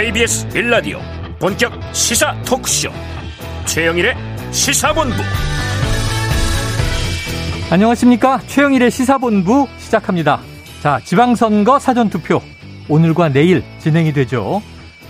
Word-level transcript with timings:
KBS 0.00 0.48
빌라디오 0.48 0.98
본격 1.38 1.74
시사 1.92 2.34
토크쇼. 2.46 2.88
최영일의 3.66 4.14
시사본부. 4.50 5.14
안녕하십니까? 7.70 8.40
최영일의 8.46 8.90
시사본부 8.90 9.68
시작합니다. 9.76 10.40
자 10.80 11.00
지방선거 11.04 11.78
사전투표. 11.78 12.40
오늘과 12.88 13.28
내일 13.28 13.62
진행이 13.78 14.14
되죠. 14.14 14.62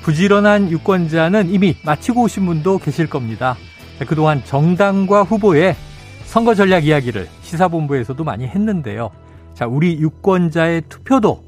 부지런한 0.02 0.72
유권자는 0.72 1.50
이미 1.50 1.76
마치고 1.84 2.22
오신 2.22 2.46
분도 2.46 2.78
계실 2.78 3.08
겁니다. 3.08 3.56
그동안 4.08 4.44
정당과 4.44 5.22
후보의 5.22 5.76
선거 6.24 6.56
전략 6.56 6.84
이야기를 6.84 7.28
시사본부에서도 7.42 8.24
많이 8.24 8.44
했는데요. 8.44 9.12
자 9.54 9.68
우리 9.68 10.00
유권자의 10.00 10.82
투표도 10.88 11.44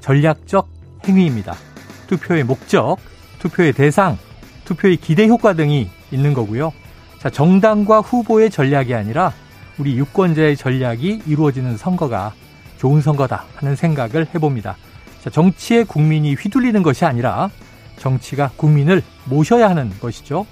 전략적 0.00 0.66
행위입니다 1.06 1.56
투표의 2.06 2.44
목적, 2.44 2.96
투표의 3.38 3.72
대상, 3.72 4.18
투표의 4.64 4.96
기대 4.96 5.26
효과 5.28 5.52
등이 5.52 5.88
있는 6.10 6.34
거고요. 6.34 6.72
자, 7.18 7.30
정당과 7.30 8.00
후보의 8.00 8.50
전략이 8.50 8.94
아니라 8.94 9.32
우리 9.78 9.96
유권자의 9.98 10.56
전략이 10.56 11.22
이루어지는 11.26 11.76
선거가 11.76 12.32
좋은 12.78 13.00
선거다 13.00 13.44
하는 13.56 13.76
생각을 13.76 14.26
해봅니다. 14.34 14.76
자, 15.22 15.30
정치에 15.30 15.84
국민이 15.84 16.34
휘둘리는 16.34 16.82
것이 16.82 17.04
아니라 17.04 17.50
정치가 17.98 18.50
국민을 18.56 19.02
모셔야 19.24 19.68
하는 19.68 19.90
것이죠. 20.00 20.46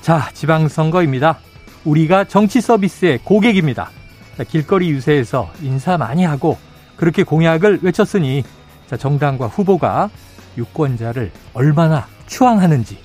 자, 0.00 0.28
지방선거입니다. 0.34 1.38
우리가 1.84 2.24
정치 2.24 2.60
서비스의 2.60 3.20
고객입니다. 3.24 3.90
자, 4.36 4.44
길거리 4.44 4.90
유세에서 4.90 5.50
인사 5.62 5.96
많이 5.96 6.24
하고 6.24 6.58
그렇게 6.96 7.22
공약을 7.22 7.80
외쳤으니 7.82 8.44
자, 8.88 8.96
정당과 8.96 9.46
후보가 9.46 10.10
유권자를 10.56 11.30
얼마나 11.54 12.06
추앙하는지 12.26 12.98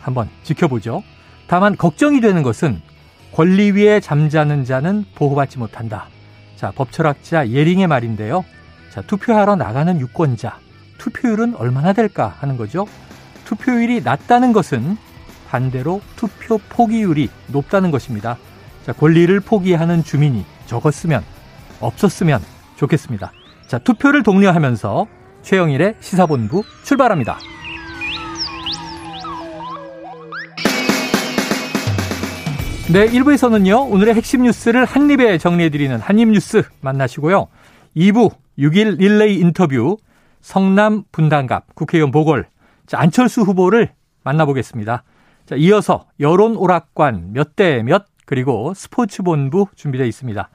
한번 0.00 0.28
지켜보죠. 0.42 1.02
다만 1.46 1.76
걱정이 1.76 2.20
되는 2.20 2.42
것은 2.42 2.80
권리 3.32 3.72
위에 3.72 4.00
잠자는 4.00 4.64
자는 4.64 5.04
보호받지 5.14 5.58
못한다. 5.58 6.06
자, 6.56 6.70
법철학자 6.70 7.48
예링의 7.48 7.86
말인데요. 7.86 8.44
자, 8.90 9.02
투표하러 9.02 9.56
나가는 9.56 10.00
유권자, 10.00 10.58
투표율은 10.98 11.56
얼마나 11.56 11.92
될까 11.92 12.34
하는 12.38 12.56
거죠. 12.56 12.86
투표율이 13.44 14.02
낮다는 14.02 14.52
것은 14.52 14.96
반대로 15.48 16.00
투표 16.16 16.58
포기율이 16.58 17.28
높다는 17.48 17.90
것입니다. 17.90 18.38
자, 18.86 18.92
권리를 18.92 19.38
포기하는 19.40 20.04
주민이 20.04 20.44
적었으면, 20.66 21.22
없었으면 21.80 22.40
좋겠습니다. 22.76 23.32
자, 23.66 23.78
투표를 23.78 24.22
독려하면서 24.22 25.06
최영일의 25.44 25.96
시사본부 26.00 26.62
출발합니다. 26.82 27.38
네, 32.92 33.06
1부에서는요, 33.06 33.90
오늘의 33.90 34.14
핵심 34.14 34.42
뉴스를 34.42 34.84
한입에 34.84 35.38
정리해드리는 35.38 35.98
한입뉴스 35.98 36.62
만나시고요. 36.80 37.48
2부 37.96 38.30
6일 38.58 38.98
릴레이 38.98 39.38
인터뷰 39.40 39.96
성남 40.42 41.04
분당갑 41.10 41.74
국회의원 41.74 42.10
보궐 42.10 42.46
자, 42.86 42.98
안철수 42.98 43.40
후보를 43.42 43.92
만나보겠습니다. 44.22 45.02
자, 45.46 45.56
이어서 45.56 46.06
여론 46.20 46.56
오락관 46.56 47.32
몇 47.32 47.56
대 47.56 47.82
몇 47.82 48.04
그리고 48.26 48.72
스포츠본부 48.74 49.66
준비되어 49.74 50.06
있습니다. 50.06 50.48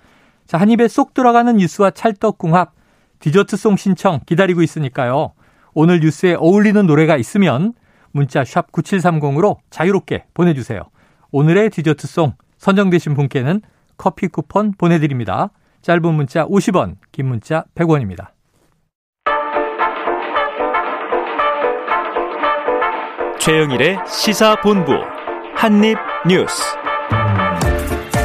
자, 0.47 0.57
한입에 0.57 0.87
쏙 0.87 1.13
들어가는 1.13 1.57
뉴스와 1.57 1.91
찰떡궁합 1.91 2.71
디저트송 3.19 3.75
신청 3.77 4.19
기다리고 4.25 4.61
있으니까요. 4.61 5.33
오늘 5.73 5.99
뉴스에 5.99 6.35
어울리는 6.35 6.85
노래가 6.85 7.17
있으면 7.17 7.73
문자 8.11 8.43
샵 8.43 8.71
9730으로 8.71 9.57
자유롭게 9.69 10.25
보내주세요. 10.33 10.81
오늘의 11.31 11.69
디저트송 11.69 12.33
선정되신 12.57 13.13
분께는 13.13 13.61
커피 13.97 14.27
쿠폰 14.27 14.73
보내드립니다. 14.77 15.51
짧은 15.81 16.13
문자 16.13 16.45
50원, 16.45 16.95
긴 17.11 17.27
문자 17.27 17.65
100원입니다. 17.75 18.29
최영일의 23.39 23.99
시사본부 24.05 24.93
한입뉴스. 25.55 26.77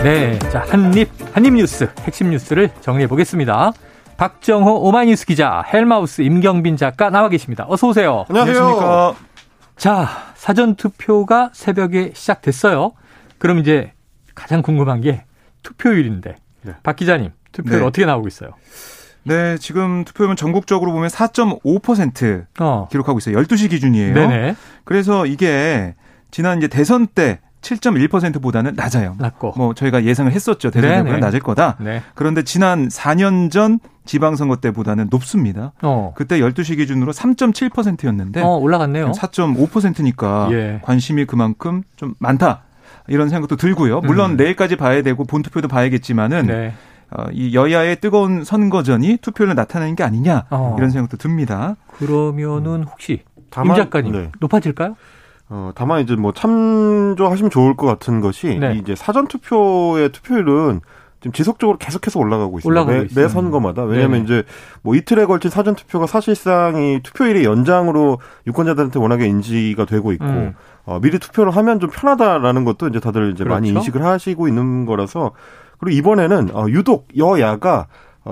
네, 0.03 0.39
자 0.51 0.65
한입 0.69 1.09
한입뉴스 1.33 1.89
핵심 2.01 2.31
뉴스를 2.31 2.71
정리해 2.81 3.07
보겠습니다. 3.07 3.73
박정호 4.17 4.87
오마이뉴스 4.87 5.27
기자, 5.27 5.63
헬마우스 5.73 6.23
임경빈 6.23 6.77
작가 6.77 7.11
나와 7.11 7.29
계십니다. 7.29 7.67
어서 7.69 7.89
오세요. 7.89 8.25
안녕하십니까. 8.29 9.15
자, 9.77 10.09
사전 10.35 10.77
투표가 10.77 11.51
새벽에 11.53 12.13
시작됐어요. 12.15 12.93
그럼 13.39 13.59
이제 13.59 13.93
가장 14.35 14.63
궁금한 14.63 15.01
게 15.01 15.25
투표율인데. 15.63 16.37
네. 16.63 16.73
박 16.83 16.97
기자님, 16.97 17.31
투표율 17.53 17.81
네. 17.81 17.87
어떻게 17.87 18.07
나오고 18.07 18.29
있어요? 18.29 18.51
네, 19.25 19.57
지금 19.59 20.05
투표율은 20.05 20.37
전국적으로 20.37 20.93
보면 20.93 21.09
4.5% 21.09 22.47
어. 22.61 22.89
기록하고 22.91 23.19
있어요. 23.19 23.37
12시 23.39 23.71
기준이에요. 23.71 24.15
네네. 24.15 24.55
그래서 24.85 25.27
이게 25.27 25.95
지난 26.31 26.59
이제 26.59 26.69
대선 26.69 27.07
때 27.07 27.41
7.1%보다는 27.63 28.75
낮아요. 28.77 29.17
낮고. 29.19 29.55
뭐 29.57 29.75
저희가 29.75 30.05
예상을 30.05 30.31
했었죠. 30.31 30.71
대선보다 30.71 31.19
낮을 31.19 31.41
거다. 31.41 31.77
네. 31.81 32.03
그런데 32.15 32.43
지난 32.43 32.89
4년 32.89 33.51
전 33.51 33.79
지방선거 34.05 34.57
때보다는 34.57 35.09
높습니다. 35.11 35.73
어. 35.83 36.13
그때 36.17 36.39
12시 36.39 36.77
기준으로 36.77 37.13
3.7%였는데 37.13 38.43
어, 38.43 38.57
올라갔네요. 38.57 39.13
4.5%니까 39.13 40.49
예. 40.53 40.81
관심이 40.83 41.25
그만큼 41.25 41.83
좀 41.97 42.15
많다. 42.19 42.65
이런 43.09 43.29
생각도 43.29 43.57
들고요. 43.57 44.01
물론 44.01 44.33
음. 44.33 44.37
내일까지 44.37 44.77
봐야 44.77 45.03
되고 45.03 45.25
본투표도 45.25 45.69
봐야겠지만은 45.69 46.47
네. 46.47 46.75
어, 47.11 47.25
이 47.33 47.55
여야의 47.55 48.01
뜨거운 48.01 48.45
선거전이 48.45 49.19
투표를 49.19 49.55
나타내는 49.55 49.95
게 49.95 50.03
아니냐 50.03 50.47
어. 50.51 50.75
이런 50.79 50.91
생각도 50.91 51.17
듭니다. 51.17 51.77
그러면은 51.93 52.85
혹시 52.85 53.23
다만, 53.51 53.77
임 53.77 53.83
작가님 53.83 54.13
네. 54.13 54.33
높아질까요? 54.41 54.97
어, 55.51 55.73
다만 55.75 56.03
이제 56.03 56.17
뭐 56.17 56.33
참조하시면 56.33 57.51
좋을 57.51 57.77
것 57.77 57.87
같은 57.87 58.21
것이 58.21 58.59
네. 58.59 58.77
이제 58.77 58.95
사전 58.95 59.29
투표의 59.29 60.11
투표율은 60.11 60.81
지금 61.25 61.33
지속적으로 61.33 61.79
계속해서 61.79 62.21
올라가고 62.21 62.59
있습니다. 62.59 62.69
올라가고 62.69 63.07
매, 63.15 63.23
매, 63.23 63.29
선거마다. 63.29 63.83
왜냐하면 63.85 64.19
네. 64.19 64.25
이제 64.25 64.43
뭐 64.83 64.95
이틀에 64.95 65.25
걸친 65.25 65.51
사전 65.51 65.75
투표가 65.75 66.07
사실상 66.07 66.77
이 66.77 67.01
투표일의 67.03 67.45
연장으로 67.45 68.19
유권자들한테 68.47 68.99
워낙에 68.99 69.27
인지가 69.27 69.87
되고 69.87 70.13
있고 70.13 70.27
음. 70.27 70.55
어, 70.85 71.01
미리 71.01 71.19
투표를 71.19 71.57
하면 71.57 71.81
좀 71.81 71.89
편하다라는 71.89 72.67
것도 72.67 72.89
이제 72.89 73.01
다들 73.01 73.31
이제 73.33 73.43
그렇죠? 73.43 73.55
많이 73.55 73.71
인식을 73.71 74.05
하시고 74.05 74.49
있는 74.49 74.85
거라서 74.85 75.33
그리고 75.79 75.97
이번에는 75.97 76.51
어, 76.53 76.67
유독 76.69 77.09
여야가 77.17 77.79
어, 77.79 77.87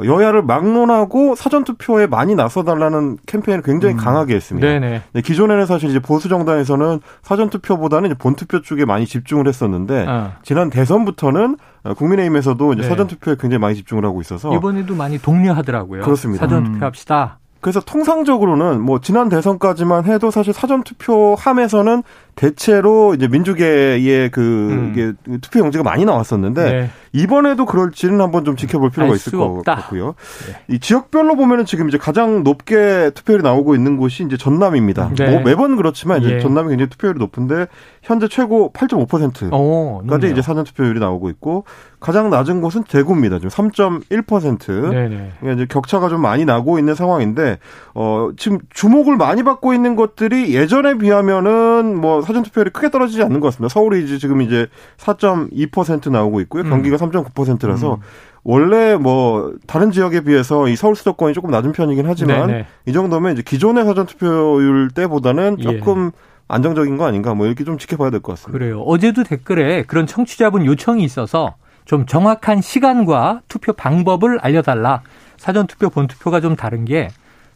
여야를 0.05 0.43
막론하고 0.43 1.35
사전 1.35 1.65
투표에 1.65 2.07
많이 2.07 2.35
나서달라는 2.35 3.19
캠페인을 3.27 3.63
굉장히 3.63 3.95
음. 3.95 3.99
강하게 3.99 4.35
했습니다. 4.35 4.67
네네. 4.67 5.03
네, 5.13 5.21
기존에는 5.21 5.67
사실 5.67 5.91
이제 5.91 5.99
보수 5.99 6.29
정당에서는 6.29 7.01
사전 7.23 7.51
투표보다는 7.51 8.11
이제 8.11 8.19
본 8.19 8.35
투표 8.35 8.63
쪽에 8.63 8.85
많이 8.85 9.05
집중을 9.07 9.47
했었는데 9.47 10.07
어. 10.09 10.33
지난 10.43 10.71
대선부터는 10.71 11.57
어, 11.85 11.95
국민의힘에서도 11.95 12.73
이제 12.73 12.83
네. 12.83 12.89
사전 12.89 13.07
투표에 13.07 13.37
굉장히 13.39 13.61
많이 13.61 13.75
집중을 13.75 14.05
하고 14.05 14.21
있어서 14.21 14.55
이번에도 14.55 14.95
많이 14.95 15.19
독려하더라고요. 15.19 16.03
그렇습니다. 16.03 16.47
사전 16.47 16.67
음. 16.67 16.73
투표합시다. 16.73 17.39
그래서 17.63 17.81
통상적으로는 17.81 18.81
뭐 18.81 19.01
지난 19.01 19.29
대선까지만 19.29 20.05
해도 20.07 20.33
사실 20.33 20.53
사전 20.53 20.83
투표함에서는 20.83 22.03
대체로 22.35 23.15
이제 23.15 23.29
민주계의 23.29 24.31
그 24.31 24.41
음. 24.41 25.39
투표 25.41 25.61
용지가 25.61 25.85
많이 25.85 26.05
나왔었는데 26.05 26.73
네. 26.73 26.91
이번에도 27.13 27.67
그럴지는 27.67 28.21
한번 28.21 28.45
좀 28.45 28.57
지켜볼 28.57 28.91
필요가 28.91 29.15
있을 29.15 29.33
것 29.33 29.45
없다. 29.45 29.75
같고요. 29.75 30.15
네. 30.47 30.75
이 30.75 30.79
지역별로 30.81 31.37
보면은 31.37 31.67
지금 31.67 31.89
이제 31.89 31.99
가장 31.99 32.43
높게 32.43 33.11
투표율이 33.15 33.43
나오고 33.43 33.75
있는 33.75 33.99
곳이 33.99 34.25
이제 34.25 34.39
전남입니다. 34.39 35.11
네. 35.19 35.31
뭐 35.31 35.41
매번 35.43 35.77
그렇지만 35.77 36.23
이제 36.23 36.37
예. 36.37 36.41
전남이 36.41 36.71
굉장히 36.71 36.89
투표율이 36.89 37.19
높은데 37.19 37.67
현재 38.03 38.29
최고 38.29 38.73
8.5%까지 38.73 40.31
이제 40.31 40.41
사전 40.41 40.65
투표율이 40.65 41.01
나오고 41.01 41.29
있고 41.31 41.65
가장 42.01 42.31
낮은 42.31 42.63
곳은 42.63 42.85
대구입니다. 42.85 43.39
지금 43.39 43.51
3.1%. 43.51 44.91
네네. 44.91 45.33
그러니까 45.41 45.53
이제 45.53 45.67
격차가 45.69 46.09
좀 46.09 46.23
많이 46.23 46.45
나고 46.45 46.79
있는 46.79 46.95
상황인데 46.95 47.59
어 47.95 48.31
지금 48.39 48.59
주목을 48.71 49.17
많이 49.17 49.43
받고 49.43 49.75
있는 49.75 49.97
것들이 49.97 50.55
예전에 50.55 50.97
비하면은 50.99 52.01
뭐 52.01 52.22
사전 52.25 52.43
투표율이 52.43 52.71
크게 52.71 52.91
떨어지지 52.91 53.23
않는 53.23 53.41
것 53.41 53.49
같습니다. 53.49 53.73
서울이 53.73 54.05
이제 54.05 54.19
지금 54.19 54.41
이제 54.43 54.67
4.2% 54.99 56.11
나오고 56.11 56.41
있고요. 56.43 56.65
경기가 56.65 56.97
음. 56.97 57.11
3.9%라서 57.11 57.95
음. 57.95 58.01
원래 58.45 58.97
뭐 58.97 59.53
다른 59.67 59.91
지역에 59.93 60.23
비해서 60.23 60.69
이 60.69 60.77
서울 60.77 60.97
수도권이 60.97 61.33
조금 61.35 61.51
낮은 61.51 61.73
편이긴 61.73 62.07
하지만 62.07 62.47
네네. 62.49 62.67
이 62.87 62.93
정도면 62.93 63.35
이제 63.35 63.43
기존의 63.43 63.85
사전 63.85 64.07
투표율 64.07 64.91
때보다는 64.91 65.57
예. 65.61 65.63
조금 65.63 66.07
예. 66.07 66.11
안정적인 66.49 66.97
거 66.97 67.07
아닌가 67.07 67.35
뭐 67.35 67.47
이렇게 67.47 67.65
좀 67.65 67.79
지켜봐야 67.79 68.11
될 68.11 68.21
것 68.21 68.33
같습니다. 68.33 68.59
그래요. 68.59 68.81
어제도 68.83 69.23
댓글에 69.23 69.85
그런 69.85 70.07
청취자분 70.07 70.67
요청이 70.67 71.05
있어서 71.05 71.55
좀 71.85 72.05
정확한 72.07 72.61
시간과 72.61 73.41
투표 73.49 73.73
방법을 73.73 74.39
알려달라. 74.41 75.03
사전 75.37 75.67
투표, 75.67 75.89
본 75.89 76.07
투표가 76.07 76.41
좀 76.41 76.55
다른 76.57 76.85
게 76.85 77.09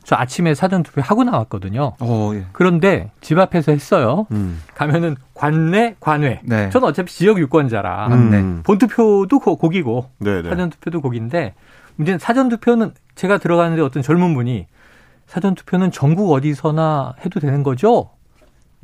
저 0.06 0.14
아침에 0.14 0.55
사전 0.55 0.85
투표 0.85 1.03
하고 1.03 1.25
나왔거든요. 1.25 1.94
어, 1.99 2.31
예. 2.35 2.47
그런데 2.53 3.11
집 3.20 3.41
앞에서 3.41 3.73
했어요. 3.73 4.29
음. 4.31 4.62
가면은 4.76 5.17
관내, 5.35 5.97
관외. 5.99 6.41
네. 6.44 6.70
저는 6.70 6.87
어차피 6.87 7.12
지역 7.12 7.41
유권자라 7.41 8.06
음. 8.12 8.62
본투표도 8.64 9.41
고 9.41 9.69
기고 9.69 10.08
네네. 10.19 10.43
네. 10.43 10.49
사전 10.49 10.70
투표도 10.70 11.00
고기인데 11.00 11.55
문제는 11.97 12.20
사전 12.20 12.49
투표는 12.49 12.93
제가 13.17 13.38
들어가는데 13.38 13.82
어떤 13.82 14.00
젊은 14.00 14.32
분이 14.35 14.67
사전 15.26 15.56
투표는 15.56 15.91
전국 15.91 16.31
어디서나 16.31 17.14
해도 17.25 17.41
되는 17.41 17.64
거죠? 17.64 18.11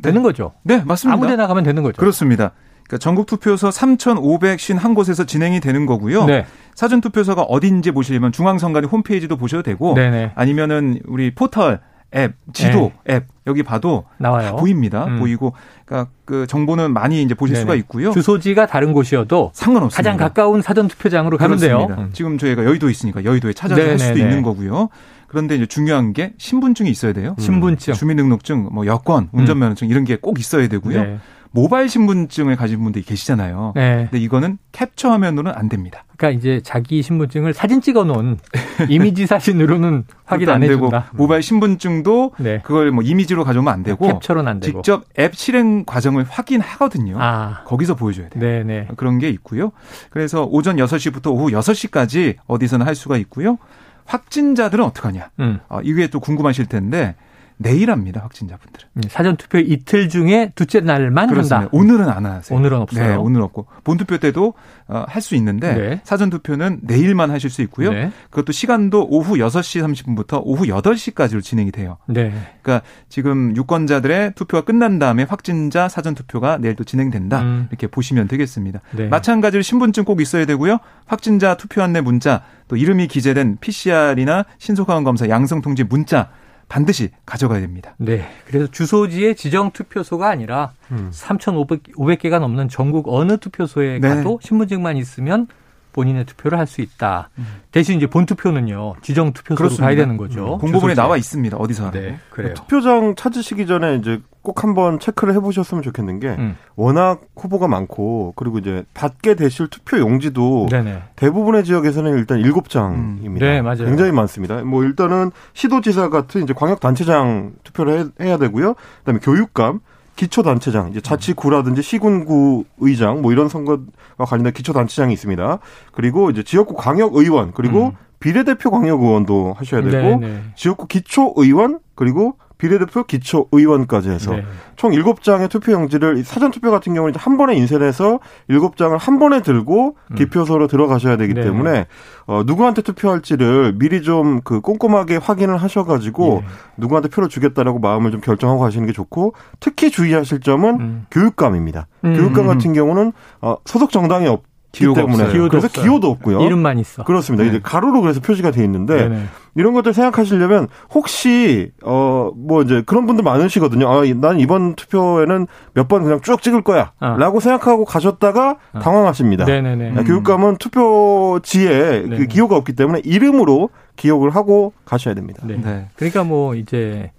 되는 0.02 0.24
거죠? 0.24 0.54
네, 0.64 0.82
맞습니다. 0.84 1.14
아무데나 1.14 1.46
가면 1.46 1.62
되는 1.62 1.84
거죠. 1.84 2.00
그렇습니다. 2.00 2.50
그러니까 2.84 2.98
전국 2.98 3.26
투표소 3.26 3.70
3,551곳에서 3.70 5.26
진행이 5.26 5.60
되는 5.60 5.86
거고요. 5.86 6.24
네. 6.26 6.46
사전 6.74 7.00
투표소가 7.00 7.42
어딘지 7.42 7.90
보시려면 7.90 8.32
중앙선관위 8.32 8.86
홈페이지도 8.86 9.36
보셔도 9.36 9.62
되고 9.62 9.94
네네. 9.94 10.32
아니면은 10.34 11.00
우리 11.06 11.34
포털 11.34 11.80
앱, 12.14 12.34
지도 12.52 12.92
네. 13.06 13.14
앱 13.16 13.26
여기 13.46 13.62
봐도 13.62 14.04
나와요. 14.18 14.56
보입니다. 14.56 15.06
음. 15.06 15.18
보이고 15.18 15.54
그러니까 15.86 16.10
그 16.26 16.46
정보는 16.46 16.92
많이 16.92 17.22
이제 17.22 17.34
보실 17.34 17.54
네네. 17.54 17.60
수가 17.62 17.74
있고요. 17.76 18.10
주소지가 18.12 18.66
다른 18.66 18.92
곳이어도 18.92 19.50
상관없습니다. 19.54 19.96
가장 19.96 20.16
가까운 20.18 20.60
사전 20.60 20.88
투표장으로 20.88 21.38
가면 21.38 21.58
돼요. 21.58 21.86
음. 21.90 22.10
지금 22.12 22.36
저희가 22.36 22.64
여의도 22.64 22.90
있으니까 22.90 23.24
여의도에 23.24 23.54
찾아서 23.54 23.80
네네네. 23.80 23.90
할 23.90 23.98
수도 23.98 24.18
있는 24.18 24.42
거고요. 24.42 24.90
그런데 25.26 25.56
이제 25.56 25.64
중요한 25.64 26.12
게 26.12 26.34
신분증이 26.36 26.90
있어야 26.90 27.14
돼요. 27.14 27.34
신분증, 27.38 27.94
주민등록증, 27.94 28.68
뭐 28.70 28.84
여권, 28.84 29.30
운전면허증 29.32 29.88
음. 29.88 29.90
이런 29.90 30.04
게 30.04 30.16
꼭 30.16 30.38
있어야 30.38 30.68
되고요. 30.68 31.02
네. 31.02 31.18
모바일 31.52 31.88
신분증을 31.88 32.56
가진 32.56 32.82
분들이 32.82 33.04
계시잖아요. 33.04 33.72
네. 33.76 34.08
근데 34.10 34.18
이거는 34.18 34.58
캡처 34.72 35.10
화면으로는 35.10 35.52
안 35.54 35.68
됩니다. 35.68 36.04
그러니까 36.16 36.38
이제 36.38 36.60
자기 36.64 37.02
신분증을 37.02 37.52
사진 37.52 37.80
찍어 37.80 38.04
놓은 38.04 38.38
이미지 38.88 39.26
사진으로는 39.26 40.04
확인 40.24 40.48
안, 40.48 40.56
안 40.56 40.60
되고 40.62 40.90
모바일 41.12 41.42
신분증도 41.42 42.32
네. 42.38 42.60
그걸 42.64 42.90
뭐 42.90 43.04
이미지로 43.04 43.44
가져오면 43.44 43.72
안 43.72 43.82
되고 43.82 44.06
캡처는 44.06 44.48
안 44.48 44.60
되고 44.60 44.80
직접 44.80 45.04
앱 45.18 45.34
실행 45.34 45.84
과정을 45.84 46.24
확인하거든요. 46.28 47.16
아. 47.20 47.62
거기서 47.64 47.94
보여줘야 47.96 48.28
돼요. 48.30 48.40
네네. 48.40 48.64
네. 48.64 48.88
그런 48.96 49.18
게 49.18 49.28
있고요. 49.28 49.72
그래서 50.10 50.44
오전 50.44 50.76
6시부터 50.76 51.32
오후 51.32 51.50
6시까지 51.50 52.36
어디서나 52.46 52.86
할 52.86 52.94
수가 52.94 53.18
있고요. 53.18 53.58
확진자들은 54.06 54.84
어떡하냐. 54.84 55.30
음. 55.40 55.60
어, 55.68 55.80
이게 55.82 56.08
또 56.08 56.18
궁금하실 56.18 56.66
텐데 56.66 57.14
내일 57.62 57.90
합니다 57.90 58.20
확진자분들은. 58.22 58.88
음, 58.96 59.02
사전 59.08 59.36
투표 59.36 59.58
이틀 59.58 60.08
중에 60.08 60.52
둘째 60.54 60.80
날만 60.80 61.28
그렇습니다. 61.28 61.56
한다. 61.56 61.70
오늘은 61.72 62.08
안 62.08 62.26
하세요. 62.26 62.58
오늘은 62.58 62.78
없어요. 62.80 63.06
네, 63.08 63.14
오늘 63.14 63.40
없고 63.42 63.66
본 63.84 63.96
투표 63.96 64.18
때도 64.18 64.54
어, 64.88 65.04
할 65.08 65.22
수 65.22 65.36
있는데 65.36 65.74
네. 65.74 66.00
사전 66.04 66.30
투표는 66.30 66.80
내일만 66.82 67.30
하실 67.30 67.48
수 67.48 67.62
있고요. 67.62 67.92
네. 67.92 68.10
그것도 68.30 68.50
시간도 68.52 69.06
오후 69.08 69.36
6시 69.36 69.80
30분부터 69.94 70.40
오후 70.44 70.64
8시까지로 70.64 71.42
진행이 71.42 71.70
돼요. 71.70 71.96
네. 72.06 72.32
그러니까 72.60 72.84
지금 73.08 73.54
유권자들의 73.56 74.32
투표가 74.34 74.64
끝난 74.64 74.98
다음에 74.98 75.22
확진자 75.22 75.88
사전 75.88 76.14
투표가 76.16 76.58
내일 76.58 76.74
도 76.74 76.82
진행된다. 76.84 77.40
음. 77.42 77.66
이렇게 77.70 77.86
보시면 77.86 78.26
되겠습니다. 78.26 78.80
네. 78.96 79.06
마찬가지로 79.08 79.62
신분증 79.62 80.04
꼭 80.04 80.20
있어야 80.20 80.44
되고요. 80.44 80.78
확진자 81.06 81.56
투표 81.56 81.82
안내 81.82 82.00
문자 82.00 82.42
또 82.66 82.76
이름이 82.76 83.06
기재된 83.06 83.58
PCR이나 83.60 84.44
신속항원 84.58 85.04
검사 85.04 85.28
양성 85.28 85.62
통지 85.62 85.84
문자 85.84 86.30
반드시 86.68 87.10
가져가야 87.26 87.60
됩니다. 87.60 87.94
네. 87.98 88.28
그래서 88.46 88.66
주소지의 88.70 89.36
지정 89.36 89.72
투표소가 89.72 90.28
아니라 90.28 90.72
음. 90.90 91.10
3,500개가 91.12 92.40
넘는 92.40 92.68
전국 92.68 93.08
어느 93.08 93.36
투표소에 93.36 93.98
네. 93.98 94.08
가도 94.08 94.38
신분증만 94.42 94.96
있으면 94.96 95.48
본인의 95.92 96.24
투표를 96.26 96.58
할 96.58 96.66
수 96.66 96.80
있다. 96.80 97.28
음. 97.38 97.46
대신 97.70 97.96
이제 97.98 98.06
본 98.06 98.24
투표는요 98.26 98.94
지정 99.02 99.32
투표소로 99.32 99.56
그렇습니다. 99.56 99.84
가야 99.86 99.96
되는 99.96 100.16
거죠. 100.16 100.54
음. 100.54 100.58
공고문에 100.58 100.94
나와 100.94 101.16
있습니다. 101.16 101.56
어디서 101.56 101.86
하는 101.88 102.00
네, 102.00 102.18
그래요. 102.30 102.54
투표장 102.54 103.14
찾으시기 103.14 103.66
전에 103.66 103.96
이제 103.96 104.20
꼭 104.40 104.64
한번 104.64 104.98
체크를 104.98 105.34
해보셨으면 105.34 105.82
좋겠는 105.82 106.18
게 106.20 106.28
음. 106.30 106.56
워낙 106.76 107.20
후보가 107.36 107.68
많고 107.68 108.32
그리고 108.36 108.58
이제 108.58 108.84
받게 108.94 109.34
되실 109.34 109.68
투표 109.68 109.98
용지도 109.98 110.66
네네. 110.70 111.02
대부분의 111.16 111.64
지역에서는 111.64 112.16
일단 112.18 112.38
일곱 112.40 112.68
장입니다. 112.68 113.44
네, 113.46 113.60
맞아요. 113.62 113.84
굉장히 113.84 114.12
많습니다. 114.12 114.62
뭐 114.62 114.82
일단은 114.84 115.30
시도지사 115.52 116.08
같은 116.08 116.42
이제 116.42 116.52
광역단체장 116.54 117.52
투표를 117.64 118.10
해, 118.20 118.30
야 118.30 118.36
되고요. 118.38 118.74
그다음에 119.00 119.20
교육감 119.22 119.80
기초단체장, 120.22 120.90
이제 120.90 121.00
자치구라든지 121.00 121.82
시군구 121.82 122.64
의장 122.78 123.22
뭐 123.22 123.32
이런 123.32 123.48
선거와 123.48 123.78
관련된 124.18 124.52
기초단체장이 124.52 125.12
있습니다. 125.12 125.58
그리고 125.90 126.30
이제 126.30 126.44
지역구 126.44 126.74
광역의원 126.74 127.52
그리고 127.52 127.86
음. 127.86 127.92
비례대표 128.20 128.70
광역의원도 128.70 129.54
하셔야 129.58 129.82
되고 129.82 129.96
네네. 129.96 130.16
네. 130.18 130.42
지역구 130.54 130.86
기초의원 130.86 131.80
그리고 131.96 132.36
비례대표 132.62 133.02
기초 133.02 133.48
의원까지 133.50 134.08
해서 134.08 134.36
네. 134.36 134.44
총 134.76 134.92
7장의 134.92 135.50
투표용지를 135.50 136.22
사전투표 136.22 136.70
같은 136.70 136.94
경우는 136.94 137.14
한 137.18 137.36
번에 137.36 137.56
인쇄를 137.56 137.88
해서 137.88 138.20
7장을 138.48 138.96
한 138.96 139.18
번에 139.18 139.42
들고 139.42 139.96
음. 140.12 140.14
기표소로 140.14 140.68
들어가셔야 140.68 141.16
되기 141.16 141.34
네. 141.34 141.42
때문에 141.42 141.86
어, 142.26 142.42
누구한테 142.46 142.82
투표할지를 142.82 143.74
미리 143.78 144.02
좀 144.02 144.42
그 144.44 144.60
꼼꼼하게 144.60 145.16
확인을 145.16 145.56
하셔가지고 145.56 146.42
예. 146.42 146.48
누구한테 146.76 147.08
표를 147.08 147.28
주겠다라고 147.28 147.78
마음을 147.78 148.10
좀 148.10 148.20
결정하고 148.20 148.60
가시는 148.60 148.86
게 148.86 148.92
좋고 148.92 149.34
특히 149.60 149.90
주의하실 149.90 150.40
점은 150.40 150.80
음. 150.80 151.06
교육감입니다. 151.10 151.86
음. 152.04 152.14
교육감 152.14 152.46
같은 152.46 152.72
경우는 152.72 153.12
어, 153.40 153.56
소속 153.64 153.90
정당이 153.90 154.26
없 154.28 154.42
기호가 154.72 155.02
때문에 155.02 155.24
없어요. 155.24 155.48
그래서 155.48 155.66
없어요. 155.66 155.82
기호도 155.84 156.08
없고요. 156.10 156.40
이름만 156.40 156.78
있어. 156.78 157.04
그렇습니다. 157.04 157.44
네. 157.44 157.50
이제 157.50 157.60
가로로 157.62 158.00
그래서 158.00 158.20
표시가 158.20 158.50
돼 158.52 158.64
있는데 158.64 159.08
네네. 159.08 159.24
이런 159.54 159.74
것들 159.74 159.92
생각하시려면 159.92 160.68
혹시 160.94 161.72
어 161.84 162.30
뭐 162.34 162.62
이제 162.62 162.82
그런 162.86 163.06
분들 163.06 163.22
많으시거든요. 163.24 163.86
아, 163.88 164.02
난 164.16 164.40
이번 164.40 164.74
투표에는 164.74 165.46
몇 165.74 165.88
번 165.88 166.02
그냥 166.04 166.20
쭉 166.22 166.40
찍을 166.40 166.62
거야라고 166.62 167.36
어. 167.36 167.40
생각하고 167.40 167.84
가셨다가 167.84 168.56
어. 168.72 168.78
당황하십니다. 168.78 169.44
네네네. 169.44 169.90
음. 169.90 170.04
교육감은 170.04 170.56
투표지에 170.56 172.02
그 172.08 172.26
기호가 172.26 172.56
없기 172.56 172.72
때문에 172.74 173.00
이름으로 173.04 173.68
기억을 173.96 174.30
하고 174.30 174.72
가셔야 174.84 175.14
됩니다. 175.14 175.42
네. 175.46 175.60
네. 175.62 175.88
그러니까 175.96 176.24
뭐 176.24 176.54
이제 176.54 177.10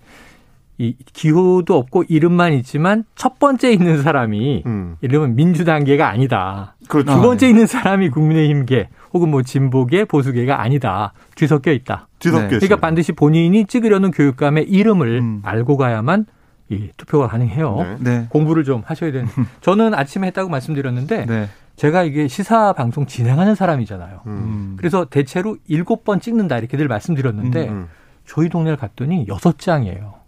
이 0.78 0.96
기호도 1.14 1.78
없고 1.78 2.06
이름만 2.08 2.54
있지만 2.54 3.04
첫 3.16 3.38
번째 3.38 3.72
있는 3.72 4.02
사람이 4.02 4.64
음. 4.66 4.98
이름은 5.02 5.36
민주당계가 5.36 6.10
아니다. 6.10 6.76
그렇죠. 6.88 7.14
두 7.14 7.22
번째 7.22 7.48
있는 7.48 7.68
사람이 7.68 8.10
국민의힘계 8.10 8.90
혹은 9.14 9.30
뭐 9.30 9.44
진보계 9.44 10.06
보수계가 10.06 10.62
아니다. 10.62 11.14
뒤섞여 11.36 11.72
있다. 11.72 12.08
뒤섞여 12.18 12.44
네. 12.44 12.48
그러니까 12.56 12.78
반드시 12.78 13.12
본인이 13.12 13.66
찍으려는 13.66 14.12
교육감의 14.12 14.64
이름을 14.70 15.20
음. 15.20 15.42
알고 15.44 15.78
가야만 15.78 16.26
이 16.70 16.90
투표가 16.98 17.28
가능해요. 17.28 17.76
네. 17.78 17.98
네. 18.00 18.26
공부를 18.30 18.64
좀 18.64 18.82
하셔야 18.86 19.12
되는. 19.12 19.28
저는 19.62 19.94
아침에 19.94 20.28
했다고 20.28 20.50
말씀드렸는데 20.50 21.26
네. 21.28 21.50
제가 21.76 22.04
이게 22.04 22.28
시사 22.28 22.74
방송 22.74 23.06
진행하는 23.06 23.54
사람이잖아요. 23.54 24.22
음. 24.26 24.76
그래서 24.78 25.06
대체로 25.06 25.58
일곱 25.68 26.04
번 26.04 26.20
찍는다 26.20 26.58
이렇게 26.58 26.78
늘 26.78 26.88
말씀드렸는데 26.88 27.70
음. 27.70 27.88
저희 28.26 28.50
동네를 28.50 28.78
갔더니 28.78 29.26
여섯 29.28 29.60
장이에요. 29.60 30.23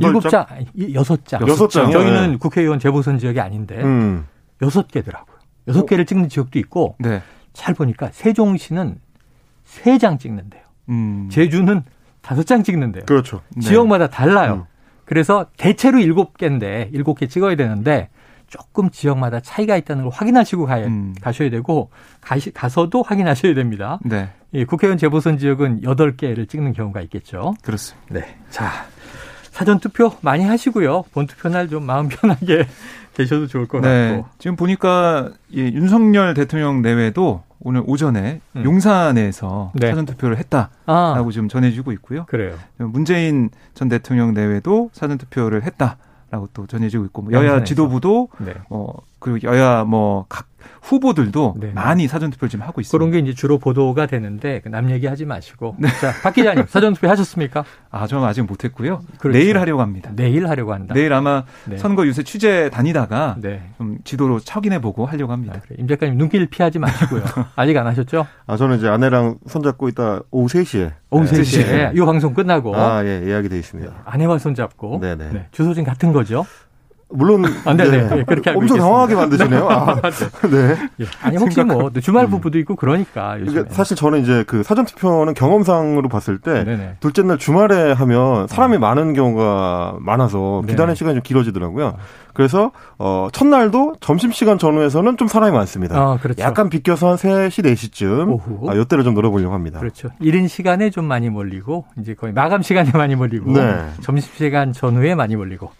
일곱 0.00 0.28
장, 0.28 0.46
여섯 0.94 1.24
장. 1.26 1.46
여섯 1.48 1.68
장. 1.68 1.90
저희는 1.90 2.30
네. 2.32 2.36
국회의원 2.38 2.78
재보선 2.78 3.18
지역이 3.18 3.40
아닌데 3.40 3.76
음. 3.82 4.26
여섯 4.62 4.88
개더라고요. 4.88 5.36
여섯 5.68 5.86
개를 5.86 6.06
찍는 6.06 6.28
지역도 6.28 6.58
있고 6.58 6.96
네. 6.98 7.22
잘 7.52 7.74
보니까 7.74 8.08
세종시는 8.12 8.98
세 9.64 9.98
장 9.98 10.18
찍는데요. 10.18 10.62
음. 10.88 11.28
제주는 11.30 11.82
다섯 12.20 12.44
장 12.44 12.62
찍는데요. 12.62 13.04
그렇죠. 13.06 13.40
네. 13.54 13.60
지역마다 13.62 14.08
달라요. 14.08 14.54
음. 14.54 14.64
그래서 15.04 15.46
대체로 15.56 15.98
일곱 15.98 16.36
개인데 16.38 16.88
일곱 16.92 17.18
개 17.18 17.26
찍어야 17.26 17.56
되는데 17.56 18.08
조금 18.46 18.90
지역마다 18.90 19.40
차이가 19.40 19.76
있다는 19.76 20.04
걸 20.04 20.12
확인하시고 20.12 20.66
가야, 20.66 20.86
음. 20.86 21.14
가셔야 21.20 21.48
되고 21.50 21.90
가시, 22.20 22.50
가서도 22.52 23.02
확인하셔야 23.02 23.54
됩니다. 23.54 23.98
네. 24.04 24.28
이 24.52 24.64
국회의원 24.64 24.98
재보선 24.98 25.38
지역은 25.38 25.82
여덟 25.84 26.16
개를 26.16 26.46
찍는 26.46 26.72
경우가 26.74 27.00
있겠죠. 27.02 27.54
그렇습니다. 27.62 28.06
네. 28.14 28.36
자, 28.50 28.86
사전 29.52 29.78
투표 29.78 30.12
많이 30.22 30.44
하시고요. 30.44 31.04
본 31.12 31.26
투표 31.26 31.48
날 31.48 31.68
좀 31.68 31.84
마음 31.84 32.08
편하게 32.08 32.66
되셔도 33.14 33.46
좋을 33.46 33.68
것 33.68 33.80
네. 33.80 34.16
같고. 34.16 34.26
지금 34.38 34.56
보니까 34.56 35.30
예, 35.54 35.60
윤석열 35.64 36.34
대통령 36.34 36.82
내외도 36.82 37.42
오늘 37.60 37.82
오전에 37.86 38.40
음. 38.56 38.64
용산에서 38.64 39.70
네. 39.74 39.90
사전 39.90 40.06
투표를 40.06 40.38
했다라고 40.38 40.70
아. 40.86 41.24
지금 41.30 41.48
전해지고 41.48 41.92
있고요. 41.92 42.24
그래요. 42.26 42.56
문재인 42.78 43.50
전 43.74 43.88
대통령 43.88 44.34
내외도 44.34 44.90
사전 44.92 45.18
투표를 45.18 45.62
했다라고 45.62 46.48
또 46.54 46.66
전해지고 46.66 47.04
있고 47.06 47.22
뭐 47.22 47.32
여야 47.32 47.62
지도부도 47.62 48.30
네. 48.38 48.54
어 48.70 48.92
그리고 49.20 49.46
여야 49.46 49.84
뭐 49.84 50.26
각 50.28 50.46
후보들도 50.82 51.54
네. 51.58 51.72
많이 51.74 52.08
사전투표를 52.08 52.50
지금 52.50 52.64
하고 52.64 52.80
있습니다. 52.80 52.98
그런 52.98 53.10
게 53.10 53.18
이제 53.18 53.34
주로 53.34 53.58
보도가 53.58 54.06
되는데 54.06 54.60
그남 54.60 54.90
얘기하지 54.90 55.24
마시고. 55.24 55.76
네. 55.78 55.88
자, 56.00 56.12
박 56.22 56.34
기자님 56.34 56.66
사전투표 56.68 57.08
하셨습니까? 57.08 57.64
아, 57.90 58.06
저는 58.06 58.26
아직 58.26 58.42
못했고요. 58.42 59.02
그렇죠. 59.18 59.38
내일 59.38 59.58
하려고 59.58 59.82
합니다. 59.82 60.10
내일 60.14 60.48
하려고 60.48 60.72
한다. 60.72 60.94
내일 60.94 61.12
아마 61.12 61.44
네. 61.66 61.76
선거 61.78 62.06
유세 62.06 62.22
취재 62.22 62.70
다니다가 62.70 63.36
네. 63.40 63.62
좀 63.78 63.98
지도로 64.04 64.40
확인해보고 64.46 65.06
하려고 65.06 65.32
합니다. 65.32 65.54
아, 65.56 65.60
그래. 65.60 65.76
임 65.78 65.88
작가님 65.88 66.16
눈길 66.16 66.46
피하지 66.46 66.78
마시고요. 66.78 67.22
아직 67.56 67.76
안 67.76 67.86
하셨죠? 67.86 68.26
아, 68.46 68.56
저는 68.56 68.78
이제 68.78 68.88
아내랑 68.88 69.38
손잡고 69.46 69.88
있다 69.88 70.20
오후 70.30 70.48
3시에. 70.48 70.92
오후 71.10 71.24
3시에. 71.24 71.66
네. 71.66 71.92
이 71.94 72.00
방송 72.00 72.34
끝나고. 72.34 72.74
아, 72.76 73.04
예, 73.04 73.22
예약이 73.26 73.48
돼 73.48 73.58
있습니다. 73.58 73.92
아내와 74.04 74.38
손잡고. 74.38 75.00
네네. 75.00 75.30
네. 75.32 75.46
주소진 75.52 75.84
같은 75.84 76.12
거죠? 76.12 76.44
물론 77.12 77.44
아, 77.64 77.74
네, 77.74 77.90
네. 77.90 78.08
네. 78.08 78.24
그렇게 78.24 78.50
엄청 78.50 78.78
당황하게 78.78 79.14
만드시네요. 79.14 79.68
아, 79.68 80.00
네. 80.50 80.76
예. 81.00 81.06
아니 81.22 81.36
혹시 81.36 81.56
생각... 81.56 81.78
뭐 81.78 81.90
주말 82.00 82.24
음. 82.24 82.30
부부도 82.30 82.58
있고 82.58 82.76
그러니까 82.76 83.36
그러니까 83.38 83.72
사실 83.74 83.96
저는 83.96 84.22
이제 84.22 84.44
그 84.46 84.62
사전 84.62 84.84
투표는 84.84 85.34
경험상으로 85.34 86.08
봤을 86.08 86.38
때 86.38 86.64
네네. 86.64 86.96
둘째 87.00 87.22
날 87.22 87.38
주말에 87.38 87.92
하면 87.92 88.46
사람이 88.48 88.76
음. 88.76 88.80
많은 88.80 89.12
경우가 89.14 89.96
많아서 90.00 90.62
기다리는 90.66 90.94
시간이 90.94 91.14
좀 91.14 91.22
길어지더라고요. 91.22 91.96
그래서 92.34 92.72
어 92.98 93.28
첫날도 93.32 93.96
점심 94.00 94.32
시간 94.32 94.58
전후에서는 94.58 95.16
좀 95.16 95.28
사람이 95.28 95.52
많습니다. 95.52 95.98
아, 95.98 96.18
그렇죠. 96.20 96.42
약간 96.42 96.70
비껴서 96.70 97.10
한 97.10 97.16
3시, 97.16 97.64
4시쯤 97.64 98.32
오후. 98.32 98.70
아, 98.70 98.76
요때를 98.76 99.04
좀 99.04 99.14
놀아보려고 99.14 99.54
합니다. 99.54 99.80
그렇죠. 99.80 100.08
이른 100.20 100.48
시간에 100.48 100.90
좀 100.90 101.04
많이 101.04 101.28
몰리고 101.28 101.84
이제 101.98 102.14
거의 102.14 102.32
마감 102.32 102.62
시간에 102.62 102.90
많이 102.96 103.14
몰리고 103.14 103.52
네. 103.52 103.86
점심 104.00 104.32
시간 104.34 104.72
전후에 104.72 105.14
많이 105.14 105.36
몰리고 105.36 105.70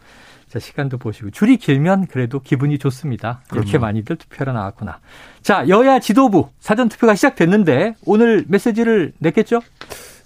자, 0.53 0.59
시간도 0.59 0.99
보시고 0.99 1.31
줄이 1.31 1.57
길면 1.57 2.09
그래도 2.09 2.39
기분이 2.39 2.77
좋습니다. 2.77 3.41
이렇게 3.53 3.71
그럼요. 3.71 3.87
많이들 3.87 4.17
투표를 4.17 4.53
나왔구나. 4.53 5.01
자, 5.41 5.67
여야 5.69 5.99
지도부 5.99 6.51
사전 6.61 6.91
투표가 6.91 7.15
시작됐는데 7.15 7.95
오늘 8.05 8.45
메시지를 8.49 9.15
냈겠죠? 9.19 9.61